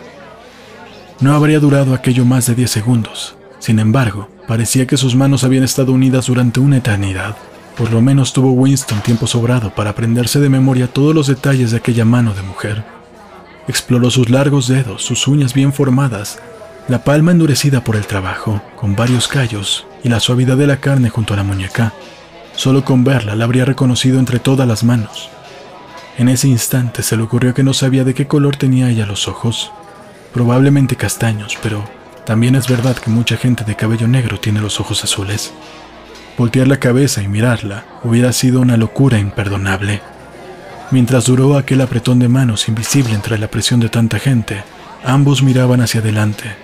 No 1.19 1.33
habría 1.33 1.59
durado 1.59 1.93
aquello 1.93 2.25
más 2.25 2.45
de 2.45 2.55
diez 2.55 2.71
segundos. 2.71 3.35
Sin 3.59 3.79
embargo, 3.79 4.29
parecía 4.47 4.87
que 4.87 4.95
sus 4.97 5.15
manos 5.15 5.43
habían 5.43 5.63
estado 5.63 5.91
unidas 5.91 6.27
durante 6.27 6.61
una 6.61 6.77
eternidad. 6.77 7.35
Por 7.77 7.91
lo 7.91 8.01
menos 8.01 8.33
tuvo 8.33 8.51
Winston 8.51 9.01
tiempo 9.01 9.27
sobrado 9.27 9.73
para 9.73 9.91
aprenderse 9.91 10.39
de 10.39 10.49
memoria 10.49 10.87
todos 10.87 11.13
los 11.13 11.27
detalles 11.27 11.71
de 11.71 11.77
aquella 11.77 12.05
mano 12.05 12.33
de 12.33 12.41
mujer. 12.41 12.83
Exploró 13.67 14.09
sus 14.09 14.29
largos 14.29 14.67
dedos, 14.67 15.03
sus 15.03 15.27
uñas 15.27 15.53
bien 15.53 15.73
formadas, 15.73 16.39
la 16.87 17.03
palma 17.03 17.31
endurecida 17.31 17.83
por 17.83 17.95
el 17.95 18.07
trabajo, 18.07 18.61
con 18.75 18.95
varios 18.95 19.27
callos, 19.27 19.85
y 20.03 20.09
la 20.09 20.19
suavidad 20.19 20.57
de 20.57 20.67
la 20.67 20.77
carne 20.77 21.09
junto 21.09 21.33
a 21.33 21.37
la 21.37 21.43
muñeca. 21.43 21.93
Solo 22.59 22.83
con 22.83 23.05
verla 23.05 23.37
la 23.37 23.45
habría 23.45 23.63
reconocido 23.63 24.19
entre 24.19 24.37
todas 24.37 24.67
las 24.67 24.83
manos. 24.83 25.29
En 26.17 26.27
ese 26.27 26.49
instante 26.49 27.03
se 27.03 27.15
le 27.15 27.23
ocurrió 27.23 27.53
que 27.53 27.63
no 27.63 27.73
sabía 27.73 28.03
de 28.03 28.13
qué 28.13 28.27
color 28.27 28.57
tenía 28.57 28.89
ella 28.89 29.05
los 29.05 29.29
ojos. 29.29 29.71
Probablemente 30.33 30.97
castaños, 30.97 31.57
pero 31.63 31.85
también 32.25 32.55
es 32.55 32.67
verdad 32.67 32.97
que 32.97 33.11
mucha 33.11 33.37
gente 33.37 33.63
de 33.63 33.77
cabello 33.77 34.09
negro 34.09 34.41
tiene 34.41 34.59
los 34.59 34.81
ojos 34.81 35.01
azules. 35.05 35.53
Voltear 36.37 36.67
la 36.67 36.81
cabeza 36.81 37.23
y 37.23 37.29
mirarla 37.29 37.85
hubiera 38.03 38.33
sido 38.33 38.59
una 38.59 38.75
locura 38.75 39.19
imperdonable. 39.19 40.01
Mientras 40.91 41.27
duró 41.27 41.57
aquel 41.57 41.79
apretón 41.79 42.19
de 42.19 42.27
manos 42.27 42.67
invisible 42.67 43.13
entre 43.13 43.37
la 43.37 43.47
presión 43.47 43.79
de 43.79 43.87
tanta 43.87 44.19
gente, 44.19 44.65
ambos 45.05 45.43
miraban 45.43 45.79
hacia 45.79 46.01
adelante, 46.01 46.57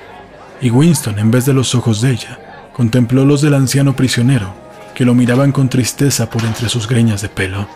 y 0.59 0.71
Winston, 0.71 1.19
en 1.19 1.31
vez 1.31 1.45
de 1.45 1.53
los 1.53 1.73
ojos 1.73 2.01
de 2.01 2.11
ella, 2.11 2.37
contempló 2.73 3.23
los 3.23 3.41
del 3.41 3.53
anciano 3.53 3.95
prisionero, 3.95 4.64
que 4.95 5.05
lo 5.05 5.13
miraban 5.13 5.51
con 5.51 5.69
tristeza 5.69 6.29
por 6.29 6.43
entre 6.43 6.69
sus 6.69 6.87
greñas 6.87 7.21
de 7.21 7.29
pelo. 7.29 7.67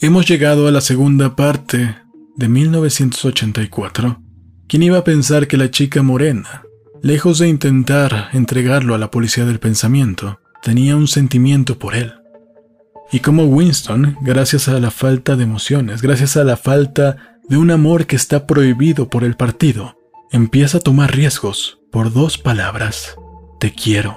Hemos 0.00 0.26
llegado 0.26 0.68
a 0.68 0.70
la 0.70 0.80
segunda 0.80 1.34
parte 1.34 1.96
de 2.36 2.48
1984. 2.48 4.22
¿Quién 4.68 4.84
iba 4.84 4.98
a 4.98 5.02
pensar 5.02 5.48
que 5.48 5.56
la 5.56 5.72
chica 5.72 6.04
morena, 6.04 6.62
lejos 7.02 7.40
de 7.40 7.48
intentar 7.48 8.28
entregarlo 8.32 8.94
a 8.94 8.98
la 8.98 9.10
policía 9.10 9.44
del 9.44 9.58
pensamiento, 9.58 10.38
tenía 10.62 10.94
un 10.94 11.08
sentimiento 11.08 11.80
por 11.80 11.96
él? 11.96 12.14
Y 13.10 13.18
como 13.18 13.46
Winston, 13.46 14.16
gracias 14.20 14.68
a 14.68 14.78
la 14.78 14.92
falta 14.92 15.34
de 15.34 15.42
emociones, 15.42 16.00
gracias 16.00 16.36
a 16.36 16.44
la 16.44 16.56
falta 16.56 17.40
de 17.48 17.56
un 17.56 17.72
amor 17.72 18.06
que 18.06 18.14
está 18.14 18.46
prohibido 18.46 19.08
por 19.08 19.24
el 19.24 19.34
partido, 19.34 19.96
empieza 20.30 20.78
a 20.78 20.80
tomar 20.80 21.12
riesgos 21.12 21.80
por 21.90 22.12
dos 22.12 22.38
palabras, 22.38 23.16
te 23.58 23.74
quiero. 23.74 24.16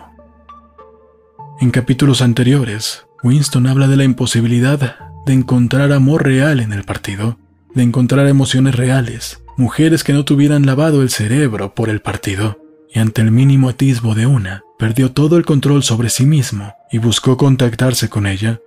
En 1.60 1.72
capítulos 1.72 2.22
anteriores, 2.22 3.08
Winston 3.24 3.66
habla 3.66 3.88
de 3.88 3.98
la 3.98 4.04
imposibilidad 4.04 5.11
de 5.26 5.34
encontrar 5.34 5.92
amor 5.92 6.24
real 6.24 6.60
en 6.60 6.74
el 6.74 6.84
partido, 6.84 7.38
de 7.74 7.84
encontrar 7.84 8.28
emociones 8.28 8.76
reales, 8.76 9.42
mujeres 9.58 10.04
que 10.04 10.14
no 10.14 10.26
tuvieran 10.26 10.66
lavado 10.66 11.02
el 11.02 11.10
cerebro 11.10 11.76
por 11.76 11.90
el 11.90 12.02
partido, 12.02 12.60
y 12.94 13.00
ante 13.00 13.22
el 13.22 13.32
mínimo 13.32 13.70
atisbo 13.70 14.16
de 14.16 14.26
una, 14.26 14.64
perdió 14.78 15.12
todo 15.12 15.38
el 15.38 15.46
control 15.46 15.84
sobre 15.84 16.10
sí 16.10 16.26
mismo 16.26 16.74
y 16.92 16.98
buscó 16.98 17.38
contactarse 17.38 18.10
con 18.10 18.28
ella. 18.28 18.60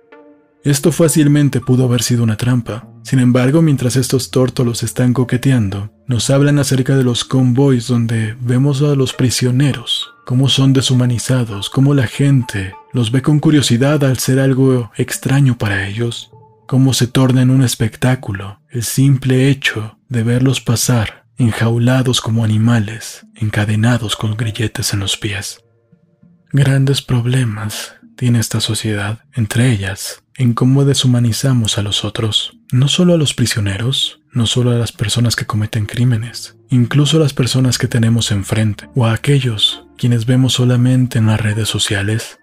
Esto 0.63 0.91
fácilmente 0.91 1.61
pudo 1.61 1.85
haber 1.85 2.01
sido 2.01 2.23
una 2.23 2.37
trampa. 2.37 2.87
Sin 3.03 3.19
embargo, 3.19 3.61
mientras 3.61 3.95
estos 3.95 4.31
tórtolos 4.31 4.81
están 4.81 5.13
coqueteando, 5.13 5.91
nos 6.07 6.31
hablan 6.31 6.57
acerca 6.57 6.97
de 6.97 7.03
los 7.03 7.23
convoys 7.23 7.87
donde 7.87 8.35
vemos 8.39 8.81
a 8.81 8.95
los 8.95 9.13
prisioneros, 9.13 10.09
cómo 10.25 10.49
son 10.49 10.73
deshumanizados, 10.73 11.69
cómo 11.69 11.93
la 11.93 12.07
gente 12.07 12.73
los 12.93 13.11
ve 13.11 13.21
con 13.21 13.39
curiosidad 13.39 14.03
al 14.03 14.17
ser 14.17 14.39
algo 14.39 14.91
extraño 14.97 15.55
para 15.55 15.87
ellos, 15.87 16.31
cómo 16.67 16.93
se 16.93 17.07
torna 17.07 17.41
en 17.41 17.49
un 17.49 17.63
espectáculo 17.63 18.61
el 18.69 18.83
simple 18.83 19.49
hecho 19.49 19.97
de 20.09 20.23
verlos 20.23 20.61
pasar 20.61 21.25
enjaulados 21.37 22.21
como 22.21 22.43
animales, 22.43 23.25
encadenados 23.35 24.15
con 24.15 24.37
grilletes 24.37 24.93
en 24.93 24.99
los 24.99 25.17
pies. 25.17 25.59
Grandes 26.51 27.01
problemas 27.01 27.95
tiene 28.15 28.39
esta 28.39 28.61
sociedad, 28.61 29.19
entre 29.33 29.71
ellas, 29.71 30.23
en 30.37 30.53
cómo 30.53 30.85
deshumanizamos 30.85 31.77
a 31.77 31.81
los 31.81 32.05
otros, 32.05 32.57
no 32.71 32.87
solo 32.87 33.13
a 33.13 33.17
los 33.17 33.33
prisioneros, 33.33 34.21
no 34.31 34.47
solo 34.47 34.71
a 34.71 34.75
las 34.75 34.91
personas 34.91 35.35
que 35.35 35.45
cometen 35.45 35.85
crímenes, 35.85 36.57
incluso 36.69 37.17
a 37.17 37.19
las 37.19 37.33
personas 37.33 37.77
que 37.77 37.87
tenemos 37.87 38.31
enfrente, 38.31 38.89
o 38.95 39.05
a 39.05 39.13
aquellos 39.13 39.85
quienes 39.97 40.25
vemos 40.25 40.53
solamente 40.53 41.19
en 41.19 41.27
las 41.27 41.39
redes 41.39 41.69
sociales. 41.69 42.37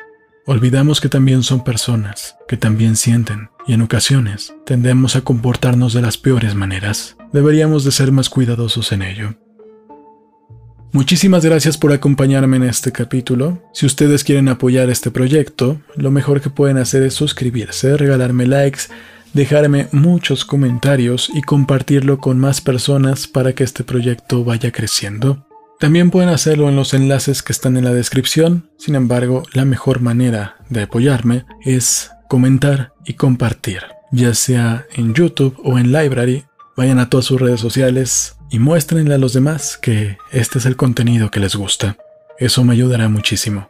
Olvidamos 0.47 1.01
que 1.01 1.09
también 1.09 1.43
son 1.43 1.65
personas, 1.65 2.37
que 2.49 2.57
también 2.57 2.97
sienten, 2.97 3.51
y 3.67 3.75
en 3.75 3.83
ocasiones 3.83 4.55
tendemos 4.67 5.17
a 5.17 5.23
comportarnos 5.23 5.93
de 5.93 6.03
las 6.03 6.19
peores 6.19 6.55
maneras. 6.55 7.17
Deberíamos 7.33 7.85
de 7.85 7.93
ser 7.93 8.13
más 8.13 8.29
cuidadosos 8.29 8.93
en 8.93 9.03
ello. 9.03 9.35
Muchísimas 10.93 11.43
gracias 11.45 11.79
por 11.79 11.93
acompañarme 11.93 12.59
en 12.59 12.65
este 12.65 12.93
capítulo. 12.93 13.63
Si 13.73 13.87
ustedes 13.87 14.25
quieren 14.25 14.49
apoyar 14.51 14.91
este 14.91 15.11
proyecto, 15.11 15.81
lo 15.97 16.11
mejor 16.11 16.43
que 16.43 16.51
pueden 16.51 16.77
hacer 16.77 17.03
es 17.03 17.15
suscribirse, 17.15 17.97
regalarme 17.97 18.47
likes, 18.47 18.83
dejarme 19.33 19.89
muchos 19.93 20.45
comentarios 20.45 21.31
y 21.33 21.41
compartirlo 21.41 22.19
con 22.19 22.39
más 22.39 22.61
personas 22.61 23.27
para 23.27 23.55
que 23.55 23.65
este 23.65 23.85
proyecto 23.85 24.45
vaya 24.45 24.71
creciendo. 24.71 25.47
También 25.81 26.11
pueden 26.11 26.29
hacerlo 26.29 26.69
en 26.69 26.77
los 26.77 26.95
enlaces 26.95 27.43
que 27.43 27.53
están 27.53 27.77
en 27.77 27.85
la 27.85 27.95
descripción, 27.95 28.71
sin 28.77 28.95
embargo, 28.95 29.43
la 29.53 29.65
mejor 29.65 30.01
manera 30.01 30.57
de 30.69 30.83
apoyarme 30.83 31.45
es 31.65 32.11
comentar 32.33 32.95
y 33.05 33.13
compartir, 33.13 33.83
ya 34.11 34.33
sea 34.33 34.87
en 34.95 35.13
YouTube 35.13 35.55
o 35.65 35.79
en 35.79 35.93
Library. 35.93 36.47
Vayan 36.79 36.99
a 36.99 37.11
todas 37.11 37.27
sus 37.27 37.39
redes 37.39 37.61
sociales 37.61 38.37
y 38.49 38.59
muéstrenle 38.59 39.17
a 39.17 39.19
los 39.19 39.35
demás 39.35 39.77
que 39.77 40.17
este 40.31 40.59
es 40.59 40.65
el 40.65 40.77
contenido 40.77 41.31
que 41.31 41.41
les 41.41 41.55
gusta. 41.55 41.99
Eso 42.39 42.65
me 42.65 42.73
ayudará 42.73 43.11
muchísimo. 43.11 43.69